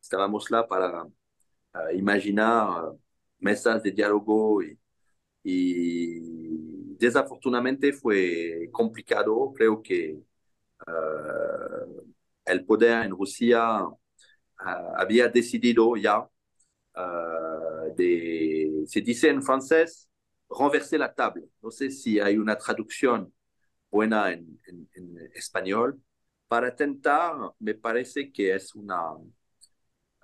[0.00, 2.92] Estábamos là para uh, imaginar
[3.38, 4.78] mesas de diálogo y,
[6.98, 9.52] desafortunadamente fue complicado.
[9.54, 10.18] Creo que
[10.86, 12.12] uh,
[12.44, 13.86] el poder en Rusia
[14.96, 16.28] había decidido ya
[17.96, 20.07] de, se dice en francés,
[20.50, 21.48] renverser la table.
[21.62, 23.32] No sé si hay una traducción
[23.90, 24.58] buena en,
[25.34, 26.00] español.
[26.48, 29.12] Para tentar, me parece que es una...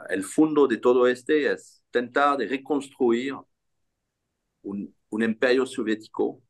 [0.09, 3.35] El fondo de todo este es tentar de reconstruir
[4.63, 6.43] un, un imperio soviético,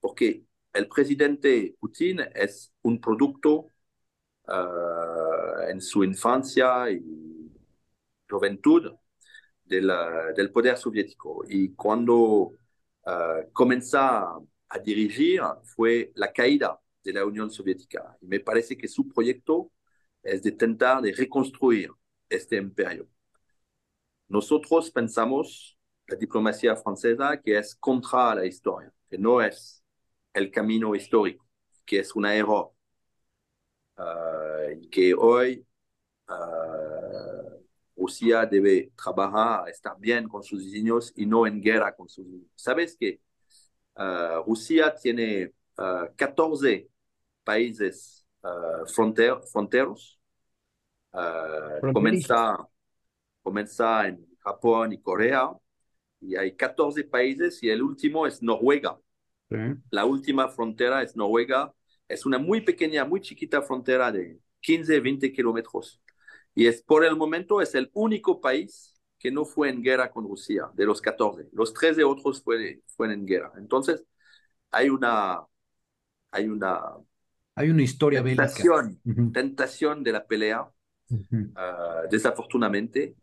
[0.00, 3.70] porque el presidente Putin es un producto
[4.46, 7.50] uh, en su infancia y
[8.28, 8.92] juventud
[9.64, 11.44] de la, del poder soviético.
[11.48, 12.52] Y cuando
[13.08, 18.16] uh, comenzar a dirigir fue la caída de la Unión Soviética.
[18.20, 19.72] Me parece que su proyecto
[20.22, 21.90] es de intentar de reconstruir
[22.28, 23.08] este imperio.
[24.28, 29.82] Nosotros pensamos, la diplomacia francesa, que es contra la historia, que no es
[30.34, 31.46] el camino histórico,
[31.86, 32.72] que es un error.
[33.96, 35.66] Uh, y que hoy
[36.28, 37.57] uh,
[37.98, 42.48] Rusia debe trabajar, estar bien con sus niños y no en guerra con sus niños.
[42.54, 43.20] Sabes que
[43.96, 46.88] uh, Rusia tiene uh, 14
[47.44, 50.18] países uh, fronter fronteros
[51.92, 52.68] comienza,
[53.42, 55.50] comienza en Japón y Corea,
[56.20, 58.98] y hay 14 países, y el último es Noruega.
[59.50, 59.56] Sí.
[59.90, 61.72] La última frontera es Noruega,
[62.06, 66.00] es una muy pequeña, muy chiquita frontera de 15, 20 kilómetros.
[66.54, 70.24] Y es por el momento es el único país que no fue en guerra con
[70.24, 71.48] Rusia, de los 14.
[71.52, 73.52] Los 13 otros fue, fueron en guerra.
[73.56, 74.04] Entonces,
[74.70, 75.42] hay una,
[76.30, 76.80] hay una,
[77.54, 79.00] hay una historia tentación,
[79.32, 80.68] tentación de la pelea.
[81.56, 83.16] Ah, desafortunadamente,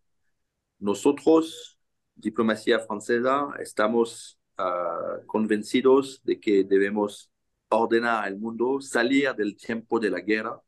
[0.80, 1.80] nosotros,
[2.16, 7.32] diplomacia francesa, estamos uh, convencidos de que debemos
[7.70, 10.60] ordenar el mundo, salir del tiempo de la guerra.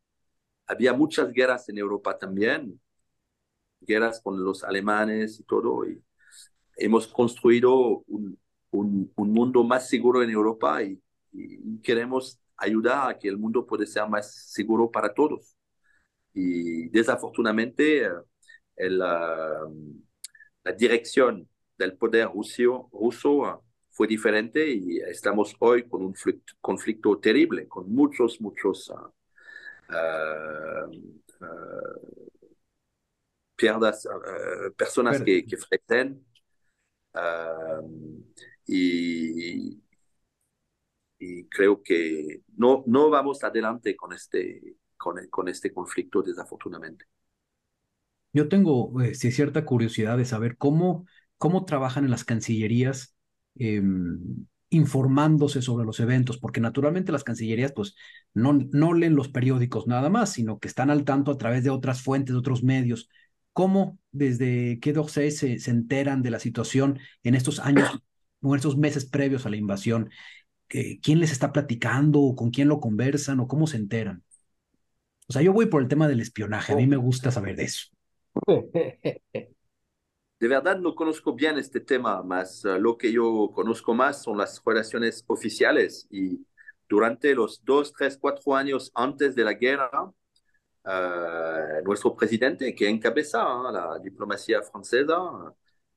[0.67, 2.79] Había muchas guerras en Europa también,
[3.81, 6.01] guerras con los alemanes y todo, y
[6.77, 8.37] hemos construido un,
[8.71, 11.01] un, un mundo más seguro en Europa y,
[11.83, 15.55] queremos ayudar a que el mundo pueda ser más seguro para todos.
[16.33, 18.09] Y desafortunadamente,
[18.75, 20.01] el, uh,
[20.63, 26.15] la dirección del poder ruso, ruso fue diferente y estamos hoy con un
[26.59, 29.11] conflicto terrible, con muchos, muchos uh,
[33.55, 34.07] pierdas,
[34.77, 35.57] personas que, que
[38.67, 39.81] y,
[41.19, 47.05] y, creo que no, no vamos adelante con este, con, con este conflicto desafortunadamente.
[48.33, 53.15] Yo tengo eh, cierta curiosidad de saber cómo, cómo trabajan en las cancillerías
[53.55, 53.81] eh,
[54.69, 57.95] informándose sobre los eventos, porque naturalmente las cancillerías pues
[58.33, 61.69] no, no leen los periódicos nada más, sino que están al tanto a través de
[61.69, 63.09] otras fuentes, de otros medios.
[63.53, 67.89] ¿Cómo desde qué doce se, se enteran de la situación en estos años
[68.41, 70.09] o en estos meses previos a la invasión?
[70.67, 74.23] ¿Quién les está platicando o con quién lo conversan o cómo se enteran?
[75.29, 77.63] O sea, yo voy por el tema del espionaje, a mí me gusta saber de
[77.63, 77.87] eso.
[80.39, 84.61] De verdad no conozco bien este tema, más lo que yo conozco más son las
[84.63, 86.45] relaciones oficiales y
[86.87, 93.45] durante los dos, tres, cuatro años antes de la guerra, uh, nuestro presidente que encabeza
[93.45, 95.15] uh, la diplomacia francesa,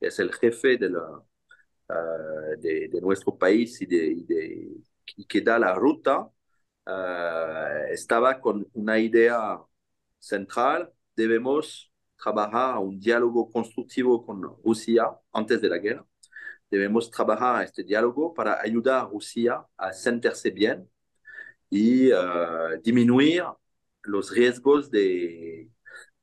[0.01, 1.23] es el jefe de, la,
[2.59, 4.73] de, nuestro país y, de,
[5.17, 6.29] y que da la ruta,
[7.91, 9.61] estaba con una idea
[10.19, 11.90] central, debemos
[12.23, 16.05] trabajar un diálogo constructivo con Rusia antes de la guerra.
[16.71, 20.89] Debemos trabajar este diálogo para ayudar a Rusia a sentirse bien
[21.69, 23.45] y uh, disminuir
[24.03, 25.69] los riesgos de,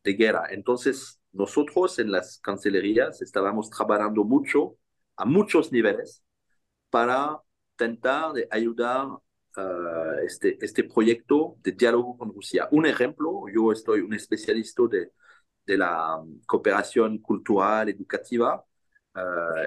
[0.04, 0.48] de, guerra.
[0.52, 4.78] Entonces, nosotros en las cancillerías estábamos trabajando mucho,
[5.16, 6.24] a muchos niveles,
[6.90, 7.40] para
[7.74, 9.22] intentar ayudar uh,
[10.26, 12.68] este, este proyecto de diálogo con Rusia.
[12.72, 15.12] Un ejemplo, yo estoy un especialista de
[15.68, 18.66] de la cooperación cultural, educativa,
[19.16, 19.20] uh,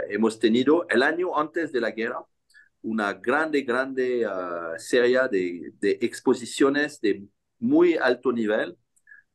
[0.08, 2.24] hemos tenido el año antes de la guerra
[2.82, 8.78] una grande, grande uh, serie de, de, exposiciones de muy alto nivel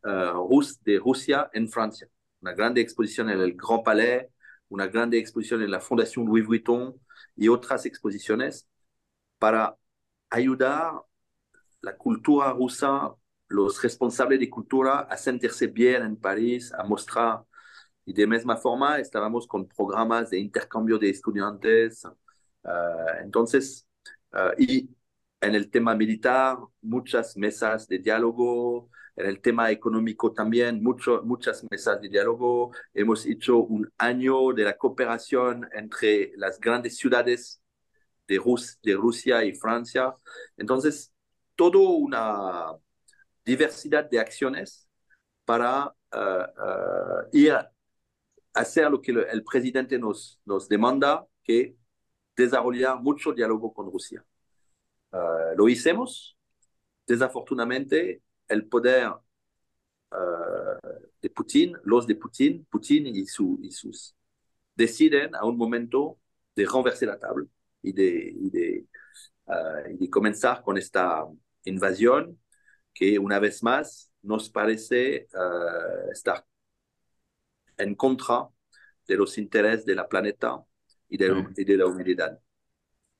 [0.03, 2.07] uh, de Rusia en Francia.
[2.41, 4.27] Una grande exposición en el Grand Palais,
[4.69, 6.99] una grande exposición en la Fundación Louis Vuitton
[7.35, 8.67] y otras exposiciones
[9.37, 9.75] para
[10.29, 11.01] ayudar
[11.81, 13.13] la cultura rusa
[13.47, 17.43] los responsables de cultura a sentirse bien en París, a mostrar.
[18.05, 22.05] Y de misma forma estábamos con programas de intercambio de estudiantes.
[22.63, 23.87] Uh, entonces,
[24.33, 24.89] uh, y
[25.41, 28.89] en el tema militar, muchas mesas de diálogo.
[29.15, 32.71] En el tema económico también, mucho, muchas mesas de diálogo.
[32.93, 37.61] Hemos hecho un año de la cooperación entre las grandes ciudades
[38.27, 40.15] de, Rus de Rusia y Francia.
[40.57, 41.13] Entonces,
[41.55, 42.73] todo una
[43.45, 44.89] diversidad de acciones
[45.45, 47.71] para uh, uh, ir a
[48.53, 51.75] hacer lo que el presidente nos, nos demanda, que
[52.35, 54.25] desarrollar mucho diálogo con Rusia.
[55.11, 56.35] Uh, lo hicimos.
[57.07, 59.11] Desafortunadamente, el poder
[61.21, 64.15] de Putin, los de Putin, Putin y, su, sus,
[64.75, 66.17] deciden a un momento
[66.55, 67.45] de renversar la tabla
[67.81, 68.87] y de, y de,
[69.91, 71.25] y de comenzar con esta
[71.65, 72.39] invasión
[72.95, 76.43] que una vez más nos parece uh, estar
[77.77, 78.47] en contra
[79.05, 80.63] de los intereses de la planeta
[81.09, 81.53] y de, mm.
[81.57, 82.39] y de la humanidad.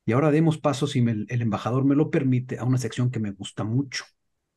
[0.05, 3.19] Y ahora demos paso, si me, el embajador me lo permite, a una sección que
[3.19, 4.05] me gusta mucho.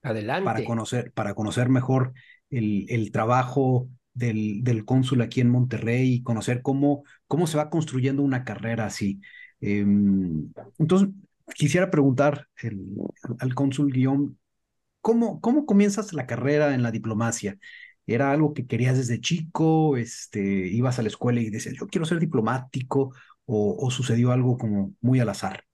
[0.02, 0.44] Adelante.
[0.44, 2.12] Para conocer, para conocer mejor
[2.48, 7.70] el, el trabajo del, del cónsul aquí en Monterrey y conocer cómo, cómo se va
[7.70, 9.20] construyendo una carrera así.
[9.60, 9.84] Eh,
[10.78, 11.08] entonces,
[11.54, 12.86] quisiera preguntar el,
[13.40, 14.34] al cónsul Guillaume,
[15.08, 17.58] ¿Cómo, ¿Cómo comienzas la carrera en la diplomacia?
[18.06, 19.96] ¿Era algo que querías desde chico?
[19.96, 23.14] Este, ¿Ibas a la escuela y decías, yo quiero ser diplomático?
[23.46, 25.64] ¿O, sucedió algo como muy al azar?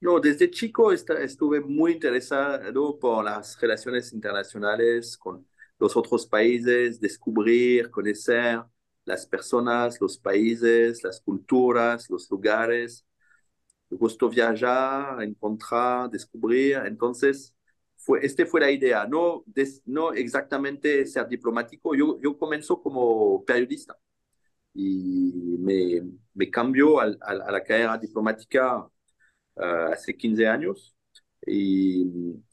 [0.00, 5.46] No, desde chico estuve muy interesado por las relaciones internacionales con
[5.78, 8.60] los otros países, descubrir, conocer
[9.04, 13.06] las personas, los países, las culturas, los lugares.
[13.92, 16.76] Me gustó viajar, encontrar, descubrir.
[16.86, 17.54] Entonces,
[17.96, 19.06] fue, este fue la idea.
[19.06, 19.44] No,
[19.86, 21.94] no exactamente ser diplomático.
[21.94, 23.98] Yo, yo comenzo como periodista
[24.74, 26.02] y me,
[26.34, 28.78] me cambió a, la carrera diplomática
[29.56, 29.62] uh,
[29.92, 30.96] hace 15 años
[31.46, 32.06] y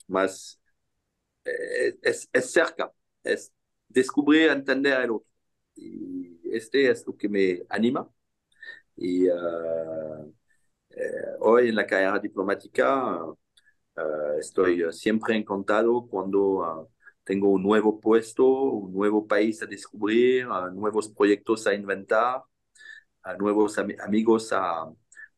[0.08, 0.60] más
[1.46, 2.92] eh, es, es, cerca,
[3.24, 3.54] es
[3.88, 5.28] descubrir, entender al otro.
[5.76, 8.10] Y este es lo que me anima.
[8.98, 9.32] Y eh,
[11.40, 16.90] hoy en la carrera diplomática uh, estoy siempre encantado cuando
[17.24, 22.42] tengo un nuevo puesto, un nuevo país a descubrir, nuevos proyectos a inventar,
[23.40, 24.84] nuevos am amigos a,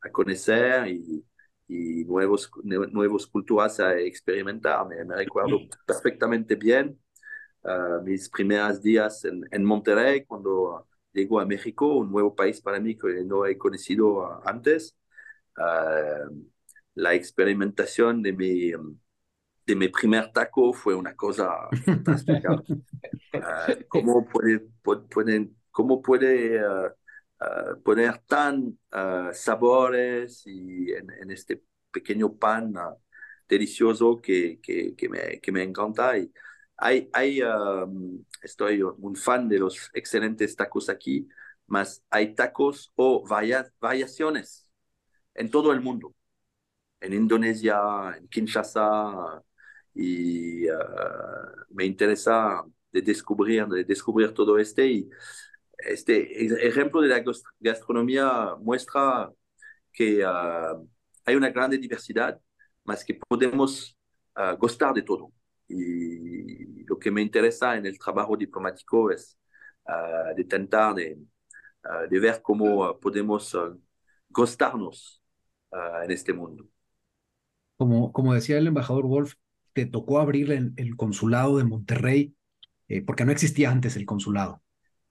[0.01, 1.25] a conocer y,
[1.67, 4.87] y nuevos, nuevos culturas a experimentar.
[4.87, 6.99] Me, me recuerdo perfectamente bien
[7.63, 12.79] uh, mis primeros días en, en, Monterrey cuando llego a México, un nuevo país para
[12.79, 14.95] mí que no he conocido antes.
[15.57, 16.49] Uh,
[16.95, 18.71] la experimentación de mi,
[19.65, 22.61] de mi primer taco fue una cosa fantástica.
[23.87, 26.61] ¿Cómo puede, puede, cómo puede
[27.41, 32.95] Uh, poner tan uh, sabores y en, en, este pequeño pan uh,
[33.49, 36.19] delicioso que, que, que, me, que, me, encanta.
[36.19, 36.31] Y
[36.77, 37.41] hay, hay
[38.43, 41.27] estoy un fan de los excelentes tacos aquí,
[41.65, 44.70] más hay tacos o variaciones
[45.33, 46.13] en todo el mundo,
[46.99, 49.41] en Indonesia, en Kinshasa,
[49.93, 50.65] y
[51.69, 55.09] me interesa de descubrir, de descubrir todo este y
[55.77, 57.23] este ejemplo de la
[57.59, 59.31] gastronomía muestra
[59.91, 60.87] que uh,
[61.25, 62.39] hay una gran diversidad,
[62.83, 63.97] más que podemos
[64.37, 65.31] uh, gustar de todo.
[65.67, 69.37] Y lo que me interesa en el trabajo diplomático es
[70.35, 71.17] de intentar de,
[72.09, 73.57] de ver cómo podemos
[74.29, 75.20] gustarnos
[76.03, 76.65] en este mundo.
[77.77, 79.33] Como, como decía el embajador Wolf,
[79.73, 82.35] te tocó abrir el, el consulado de Monterrey,
[82.87, 84.61] eh, porque no existía antes el consulado.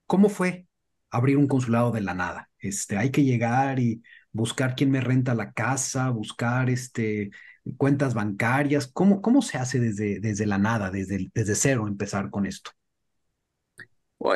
[0.05, 0.67] ¿Cómo fue
[1.09, 2.49] abrir un consulado de la nada?
[2.59, 7.31] Este, hay que llegar y buscar quién me renta la casa, buscar este,
[7.77, 8.87] cuentas bancarias.
[8.87, 12.71] ¿Cómo, cómo se hace desde, desde la nada, desde, desde cero, empezar con esto?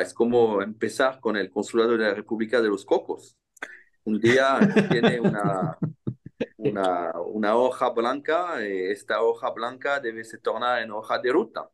[0.00, 3.36] es como empezar con el consulado de la República de los Cocos.
[4.04, 4.58] Un día
[4.90, 5.78] tiene una,
[6.76, 11.70] una, hoja blanca, y esta hoja blanca debe se tornar en hoja de ruta.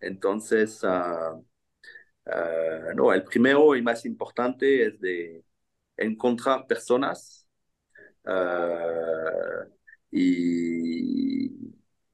[0.00, 1.42] Entonces, uh,
[2.28, 5.44] Uh, no, el primero y más importante es de
[5.96, 7.48] encontrar personas
[8.24, 9.64] uh,
[10.10, 11.48] y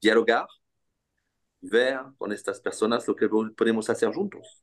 [0.00, 0.46] dialogar,
[1.60, 4.62] ver con estas personas lo que podemos hacer juntos.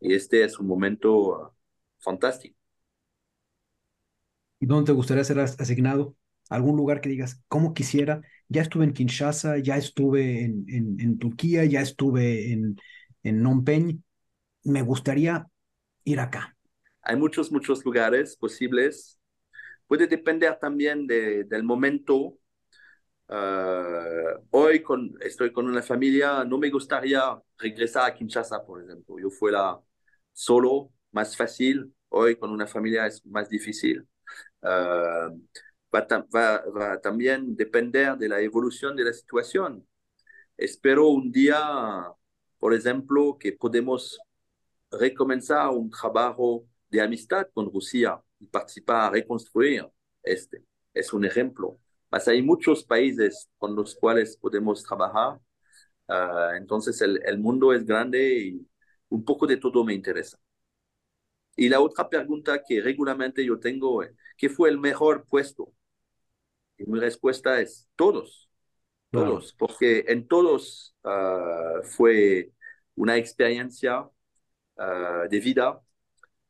[0.00, 1.56] Y este es un momento
[1.98, 2.63] fantástico.
[4.64, 6.16] ¿Y dónde te gustaría ser asignado?
[6.48, 8.22] ¿Algún lugar que digas, cómo quisiera?
[8.48, 12.78] Ya estuve en Kinshasa, ya estuve en, en, en Turquía, ya estuve en,
[13.24, 13.62] en Phnom
[14.62, 15.46] me gustaría
[16.04, 16.56] ir acá.
[17.02, 19.20] Hay muchos, muchos lugares posibles.
[19.86, 22.38] Puede depender también de, del momento.
[23.28, 24.82] Uh, hoy
[25.20, 29.16] estoy con una familia, no me gustaría regresar a Kinshasa, por ejemplo.
[29.20, 29.78] Yo fuera
[30.32, 31.94] solo, más fácil.
[32.08, 34.08] Hoy con una familia es más difícil.
[34.62, 35.38] Uh,
[35.94, 39.86] va, va, va también depender de la evolución de la situación.
[40.56, 42.14] Espero un día
[42.64, 44.18] por ejemplo, que podemos
[44.90, 49.86] recomenzar un trabajo de amistad con Rusia y participar a reconstruir
[50.22, 50.64] este.
[50.94, 51.78] Es un ejemplo.
[52.10, 55.38] Mas hay muchos países con los cuales podemos trabajar.
[56.08, 58.66] Uh, entonces el, el, mundo es grande y
[59.10, 60.38] un poco de todo me interesa.
[61.56, 64.10] Y la otra pregunta que regularmente yo tengo es,
[64.44, 65.72] ¿qué fue el mejor puesto?
[66.76, 68.50] Y mi respuesta es todos,
[69.10, 72.52] todos, porque en todos uh, fue
[72.94, 75.80] una experiencia uh, de vida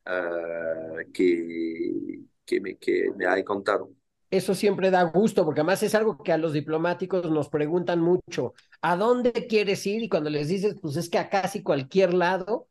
[0.07, 3.91] uh, que, que, me, que me ha encantado.
[4.29, 8.55] Eso siempre da gusto, porque además es algo que a los diplomáticos nos preguntan mucho.
[8.83, 10.03] ¿A dónde quieres ir?
[10.03, 12.67] Y cuando les dices, pues es que a casi cualquier lado.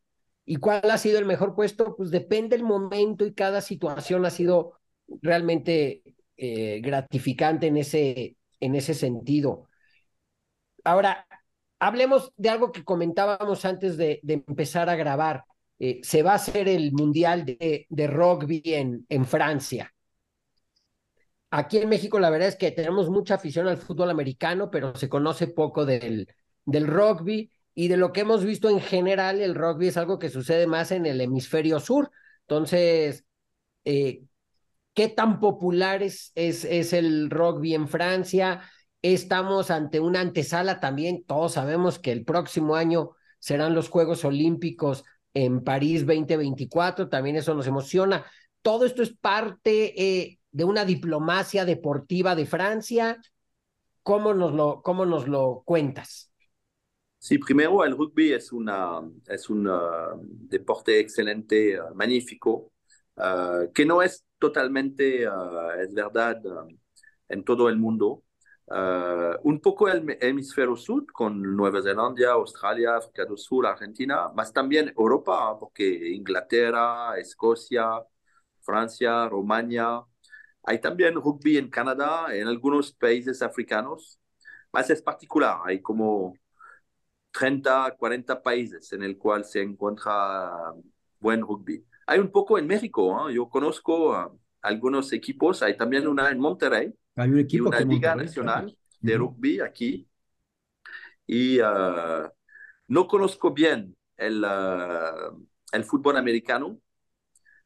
[0.45, 1.95] ¿Y cuál ha sido el mejor puesto?
[1.95, 4.82] Pues depende el momento y cada situación ha sido
[5.21, 6.03] realmente
[6.37, 9.67] eh, gratificante en ese, en ese sentido.
[10.83, 11.25] Ahora,
[11.79, 15.43] hablemos de algo que comentábamos antes de, empezar a grabar.
[15.79, 19.93] Eh, se va a hacer el Mundial de, de Rugby en, en Francia.
[21.51, 25.07] Aquí en México la verdad es que tenemos mucha afición al fútbol americano, pero se
[25.07, 26.27] conoce poco del,
[26.65, 30.29] del rugby y de lo que hemos visto en general, el rugby es algo que
[30.29, 32.11] sucede más en el hemisferio sur.
[32.41, 33.25] Entonces,
[33.85, 34.23] eh,
[34.93, 38.61] ¿qué tan popular es, es, es, el rugby en Francia?
[39.01, 45.03] Estamos ante una antesala también, todos sabemos que el próximo año serán los Juegos Olímpicos
[45.33, 48.25] en París 2024, también eso nos emociona.
[48.61, 53.19] Todo esto es parte eh, de una diplomacia deportiva de Francia.
[54.03, 56.31] ¿Cómo nos lo, cómo nos lo cuentas?
[57.17, 62.73] Sí, primero el rugby es, una, es un uh, deporte excelente, uh, magnífico,
[63.15, 66.41] uh, que no es totalmente, es verdad,
[67.29, 68.23] en todo el mundo.
[69.43, 74.93] un poco el hemisferio sur, con Nueva Zelanda, Australia, África del Sur, Argentina, más también
[74.97, 77.85] Europa, porque Inglaterra, Escocia,
[78.61, 80.01] Francia, Rumania,
[80.63, 84.19] hay también rugby en Canadá, en algunos países africanos,
[84.73, 86.35] más es particular, hay como
[87.31, 90.73] 30, 40 países en el cual se encuentra
[91.19, 91.85] buen rugby.
[92.07, 97.29] Hay un poco en México, yo conozco algunos equipos, hay también una en Monterrey, hay
[97.29, 100.07] un equipo una liga nacional de rugby aquí,
[101.25, 102.31] y ah,
[102.87, 105.31] no conozco bien el, ah,
[105.71, 106.79] el fútbol americano,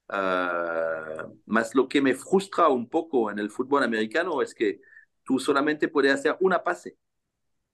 [0.10, 4.80] Uh, más lo que me frustra un poco en el fútbol americano es que
[5.24, 6.98] tú solamente puedes hacer una pase.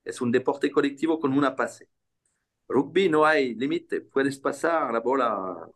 [0.04, 1.90] Es un deporte colectivo con una pase.
[2.68, 5.68] Rugby no hay límite, puedes pasar la bola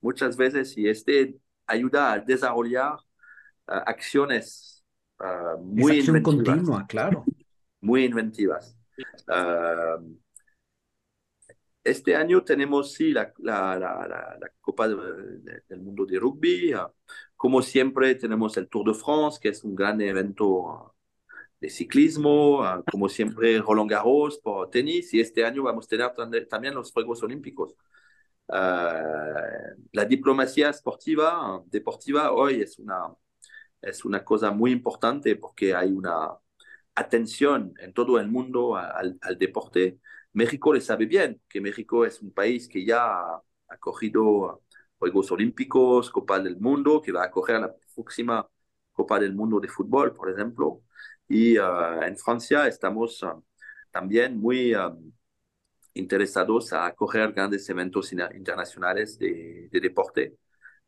[0.00, 1.36] muchas veces y este
[1.66, 4.84] ayuda a desarrollar uh, acciones
[5.20, 6.22] uh, muy inventivas.
[6.22, 7.24] continua, claro.
[7.82, 8.76] Muy inventivas.
[11.82, 16.72] Este año tenemos, sí, la, la, la, la Copa del Mundo de Rugby.
[16.74, 16.92] Ah,
[17.36, 20.92] como siempre, tenemos el Tour de France, que es un gran evento ah,
[21.58, 22.62] de ciclismo.
[22.62, 25.14] Ah, como siempre, Roland Garros por tenis.
[25.14, 27.74] Y este año vamos a tener también los Juegos Olímpicos.
[28.52, 33.14] La diplomacia esportiva, deportiva, hoy es una,
[33.82, 36.30] es una cosa muy importante porque hay una
[36.94, 40.00] atención en todo el mundo al, deporte
[40.32, 44.62] México le sabe bien, que México es un país que ya ha acogido
[44.98, 48.48] Juegos Olímpicos, Copa del Mundo, que va a acoger la próxima
[48.92, 50.82] Copa del Mundo de fútbol, por ejemplo.
[51.28, 53.42] Y uh, en Francia estamos uh,
[53.90, 55.12] también muy um,
[55.94, 60.36] interesados a acoger grandes eventos internacionales de, de deporte.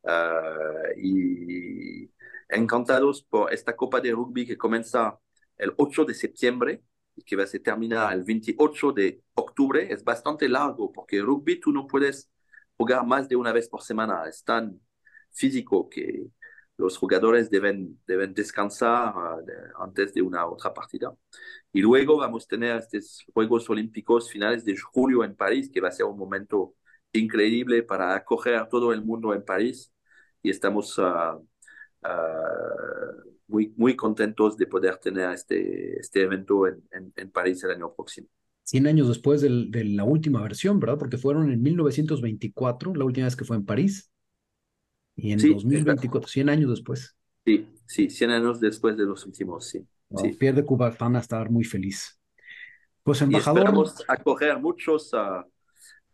[0.03, 2.11] Uh, y
[2.49, 5.17] encantados por esta Copa de Rugby que comienza
[5.57, 6.83] el 8 de septiembre
[7.15, 11.59] y que va a se terminar el 28 de octubre, es bastante largo porque rugby
[11.59, 12.29] tú no puedes
[12.77, 14.23] jugar más de una vez por semana.
[14.27, 14.79] Es tan
[15.31, 16.27] físico que
[16.77, 21.13] los jugadores deben, deben descansar uh, antes de una otra partida.
[21.71, 25.89] Y luego vamos a tener estos Juegos Olímpicos finales de julio en París, que va
[25.89, 26.75] a ser un momento
[27.11, 29.91] increíble para acoger a todo el mundo en París.
[30.41, 31.37] Y estamos uh,
[32.03, 36.83] uh, muy, muy contentos de poder tener este, este evento en,
[37.15, 38.27] en, París el año próximo.
[38.63, 40.97] 100 años después de la última versión, ¿verdad?
[40.97, 44.12] Porque fueron en 1924, la última vez que fue en París.
[45.15, 47.15] Y en 2024, 100 años después.
[47.45, 49.85] Sí, sí, 100 años después de los últimos, sí.
[50.17, 50.29] sí.
[50.33, 52.19] Pierre Cuba van a estar muy feliz.
[53.03, 53.59] Pues embajador.
[53.59, 55.43] Y esperamos acoger muchos uh,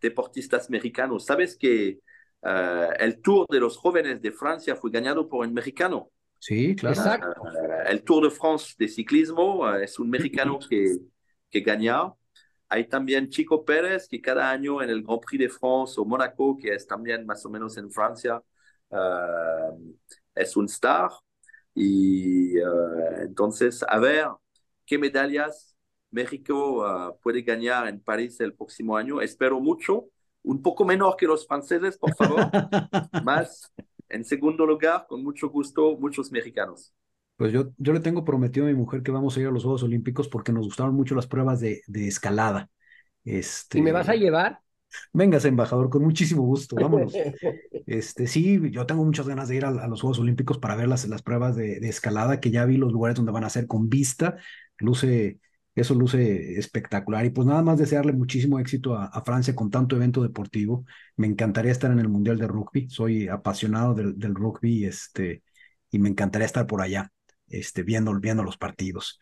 [0.01, 1.25] deportistas mexicanos.
[1.25, 1.99] ¿Sabes que
[2.41, 6.11] uh, el Tour de los jóvenes de Francia fue ganado por un mexicano?
[6.39, 7.01] Sí, claro.
[7.85, 10.97] el Tour de France de ciclismo es un mexicano que,
[11.49, 12.13] que gana.
[12.69, 16.57] Hay también Chico Pérez, que cada año en el Grand Prix de France o Mónaco,
[16.57, 18.41] que es también más o menos en Francia,
[20.35, 21.09] es un star.
[21.73, 22.63] Y eh,
[23.21, 24.27] entonces, a ver
[24.85, 25.75] qué medallas
[26.11, 29.21] México puede ganar en París el próximo año.
[29.21, 30.05] Espero mucho.
[30.41, 32.49] Un poco menor que los franceses, por favor.
[33.23, 33.71] más
[34.09, 36.93] en segundo lugar, con mucho gusto, muchos mexicanos.
[37.35, 39.63] Pues yo, yo le tengo prometido a mi mujer que vamos a ir a los
[39.63, 42.69] Juegos Olímpicos porque nos gustaron mucho las pruebas de, de escalada.
[43.23, 43.77] Este...
[43.77, 44.59] ¿Y me vas a llevar?
[45.13, 47.13] Vengas, embajador, con muchísimo gusto, vámonos.
[47.85, 51.07] Este, sí, yo tengo muchas ganas de ir a, los Juegos Olímpicos para ver las,
[51.07, 53.89] las pruebas de, de, escalada, que ya vi los lugares donde van a ser con
[53.89, 54.37] vista.
[54.77, 55.39] Luce,
[55.73, 57.25] eso luce espectacular.
[57.25, 60.85] Y pues nada más desearle muchísimo éxito a, Francia con tanto evento deportivo.
[61.15, 62.89] Me encantaría estar en el Mundial de Rugby.
[62.89, 65.41] Soy apasionado del, del rugby este,
[65.89, 67.11] y me encantaría estar por allá
[67.47, 69.19] este, viendo, viendo los partidos.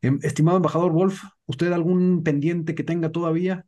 [0.00, 3.66] Em, estimado embajador Wolf, ¿usted algún pendiente que tenga todavía?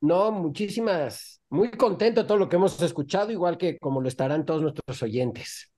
[0.00, 4.46] No, muchísimas, muy contento de todo lo que hemos escuchado, igual que como lo estarán
[4.46, 5.70] todos nuestros oyentes.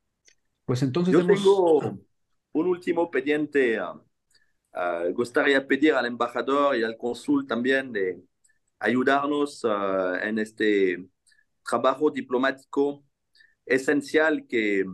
[0.65, 1.81] Pues entonces Yo tengo
[2.53, 3.81] un último pendiente.
[3.81, 4.01] Uh,
[4.75, 8.23] uh, gustaría pedir al embajador y al cónsul también de
[8.79, 11.05] ayudarnos uh, en este
[11.65, 13.05] trabajo diplomático
[13.67, 14.85] esencial que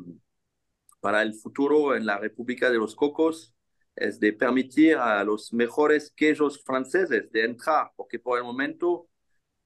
[1.01, 3.55] para el futuro en la República de los Cocos
[3.95, 9.08] es de permitir a los mejores quejos franceses de entrar, porque por el momento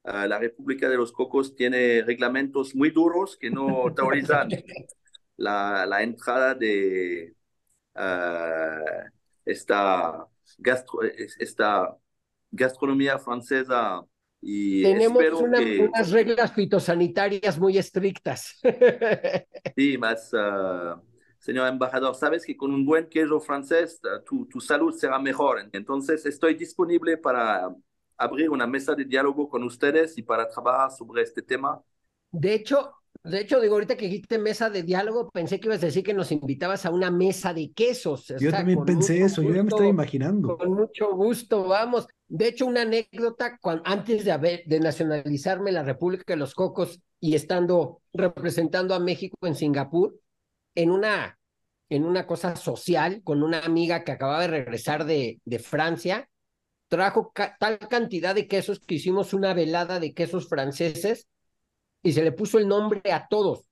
[0.05, 4.49] uh, la República de los Cocos tiene reglamentos muy duros que no autorizan
[5.37, 7.35] la, la, entrada de
[7.95, 9.09] uh,
[9.45, 10.27] esta,
[10.59, 11.97] gastro, esta
[12.51, 14.05] gastronomía francesa.
[14.41, 15.81] Y Tenemos espero una, que...
[15.81, 18.61] unas reglas fitosanitarias muy estrictas.
[19.77, 20.33] sí, más...
[20.33, 21.01] Uh,
[21.39, 25.69] señor embajador, sabes que con un buen queso francés tu, tu, salud será mejor.
[25.73, 27.69] Entonces estoy disponible para
[28.23, 31.83] abrir una mesa de diálogo con ustedes y para trabajar sobre este tema.
[32.31, 32.93] De hecho,
[33.25, 36.15] de hecho, digo, ahorita que dijiste mesa de diálogo, pensé que ibas a decir que
[36.15, 38.27] nos invitabas a una mesa de quesos.
[38.27, 40.57] Yo o sea, también pensé eso, gusto, yo ya me estaba imaginando.
[40.59, 42.09] Con mucho gusto, vamos.
[42.27, 47.01] De hecho, una anécdota, cuando, antes de, haber, de nacionalizarme la República de los Cocos
[47.21, 50.19] y estando representando a México en Singapur,
[50.75, 51.39] en una,
[51.91, 56.29] en una cosa social con una amiga que acababa de regresar de, de Francia,
[56.93, 61.27] trajo ca tal cantidad de quesos que hicimos una velada de quesos franceses
[62.03, 63.67] y se le puso el nombre a todos.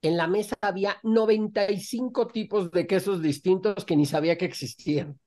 [0.00, 5.20] En la mesa había 95 tipos de quesos distintos que ni sabía que existían.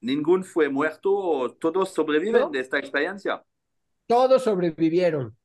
[0.00, 1.58] ¿Ningún fue muerto?
[1.60, 2.48] ¿Todos sobreviven ¿No?
[2.48, 3.44] de esta experiencia?
[4.06, 5.36] Todos sobrevivieron.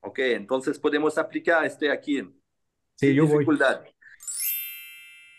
[0.00, 2.20] Ok, entonces podemos aplicar este aquí.
[2.96, 3.46] Sí, sin yo voy.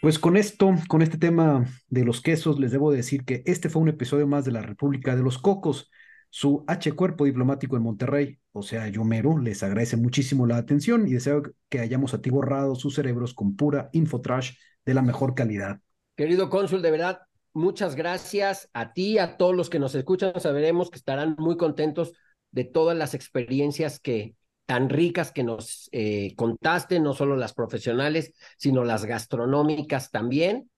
[0.01, 3.81] Pues con esto, con este tema de los quesos, les debo decir que este fue
[3.81, 5.91] un episodio más de la República de los Cocos.
[6.29, 11.13] Su H Cuerpo Diplomático en Monterrey, o sea, Yomero, les agradece muchísimo la atención y
[11.13, 14.53] deseo que hayamos atiborrado sus cerebros con pura infotrash
[14.85, 15.81] de la mejor calidad.
[16.15, 17.19] Querido cónsul, de verdad,
[17.53, 20.39] muchas gracias a ti, a todos los que nos escuchan.
[20.39, 22.13] Saberemos que estarán muy contentos
[22.51, 24.35] de todas las experiencias que,
[24.69, 30.69] tan ricas que nos eh, contaste, no solo las profesionales, sino las gastronómicas también.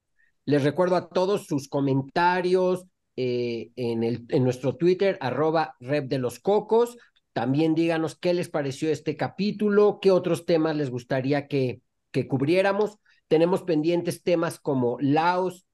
[0.45, 2.85] Les recuerdo a todos sus comentarios
[3.17, 6.97] eh, en, el, en nuestro Twitter, arroba rep de los cocos.
[7.33, 11.81] También díganos qué les pareció este capítulo, qué otros temas les gustaría que,
[12.11, 12.97] que cubriéramos.
[13.27, 15.65] Tenemos pendientes temas como Laos,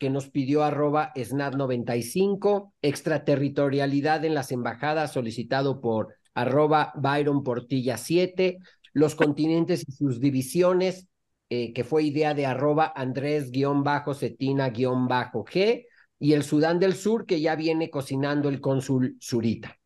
[0.00, 8.58] que nos pidió arroba SNAT95, extraterritorialidad en las embajadas solicitado por arroba Byron Portilla 7,
[8.92, 11.08] los continentes y sus divisiones,
[11.48, 15.86] eh, que fue idea de arroba Andrés-Cetina-G,
[16.22, 19.80] y el Sudán del Sur, que ya viene cocinando el cónsul Zurita.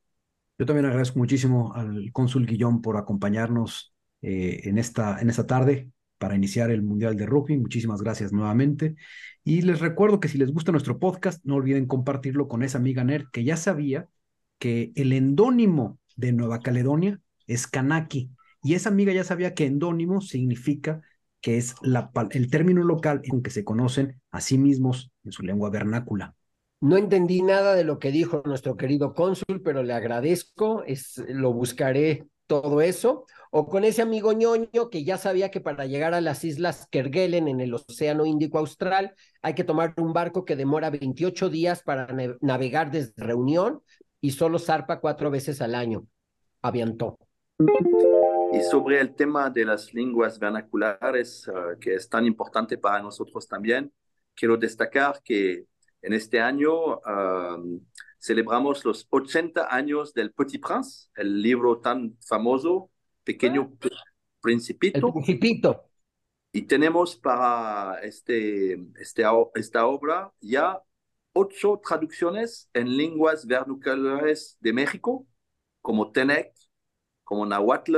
[0.59, 5.91] Yo también agradezco muchísimo al cónsul Guillón por acompañarnos eh, en, esta, en esta tarde
[6.19, 7.59] para iniciar el Mundial de Rugby.
[7.59, 8.97] Muchísimas gracias nuevamente.
[9.45, 13.05] Y les recuerdo que si les gusta nuestro podcast, no olviden compartirlo con esa amiga
[13.05, 14.09] nerd que ya sabía
[14.59, 18.31] que el endónimo de Nueva Caledonia es Kanaki.
[18.63, 21.03] Y esa amiga ya sabía que endónimo significa
[21.41, 21.75] que es
[22.31, 26.35] el término local en que se conocen a sí mismos en su lengua vernácula.
[26.81, 31.53] No entendí nada de lo que dijo nuestro querido cónsul, pero le agradezco, es, lo
[31.53, 33.27] buscaré todo eso.
[33.51, 37.47] O con ese amigo ñoño que ya sabía que para llegar a las islas Kerguelen
[37.47, 42.09] en el Océano Índico Austral hay que tomar un barco que demora 28 días para
[42.41, 43.81] navegar desde Reunión
[44.25, 46.07] y solo zarpa cuatro veces al año.
[46.63, 47.19] Aviantó.
[48.55, 53.47] Y sobre el tema de las lenguas vernaculares, uh, que es tan importante para nosotros
[53.47, 53.93] también,
[54.35, 55.67] quiero destacar que
[56.01, 57.83] en este año uh,
[58.19, 62.91] celebramos los 80 años del Petit Prince, el libro tan famoso,
[63.25, 63.89] Pequeño ah,
[64.41, 65.09] Principito.
[65.09, 65.85] El Principito.
[66.51, 69.23] Y tenemos para este, este,
[69.55, 70.81] esta obra ya
[71.35, 75.27] ocho traducciones en lenguas vernaculares de México,
[75.83, 76.55] como Tenec,
[77.25, 77.97] como Nahuatl,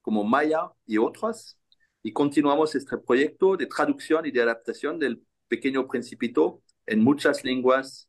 [0.00, 1.58] como Maya y otras.
[2.02, 8.08] Y continuamos este proyecto de traducción y de adaptación del Pequeño Principito en muchas lenguas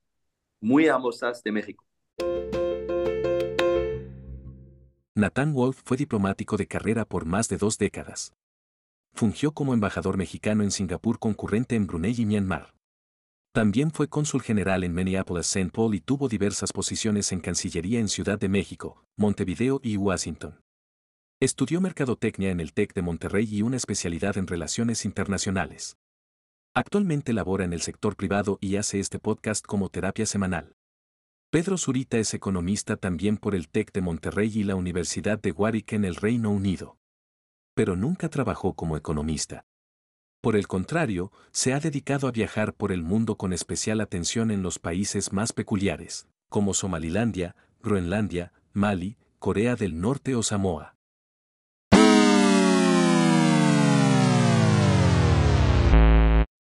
[0.61, 1.83] muy hermosas de México.
[5.15, 8.33] Nathan Wolf fue diplomático de carrera por más de dos décadas.
[9.13, 12.73] Fungió como embajador mexicano en Singapur concurrente en Brunei y Myanmar.
[13.53, 15.71] También fue cónsul general en Minneapolis-St.
[15.71, 20.61] Paul y tuvo diversas posiciones en Cancillería en Ciudad de México, Montevideo y Washington.
[21.41, 25.97] Estudió mercadotecnia en el TEC de Monterrey y una especialidad en relaciones internacionales.
[26.73, 30.77] Actualmente labora en el sector privado y hace este podcast como terapia semanal.
[31.49, 35.91] Pedro Zurita es economista también por el TEC de Monterrey y la Universidad de Warwick
[35.91, 36.97] en el Reino Unido.
[37.75, 39.65] Pero nunca trabajó como economista.
[40.41, 44.63] Por el contrario, se ha dedicado a viajar por el mundo con especial atención en
[44.63, 50.95] los países más peculiares, como Somalilandia, Groenlandia, Mali, Corea del Norte o Samoa.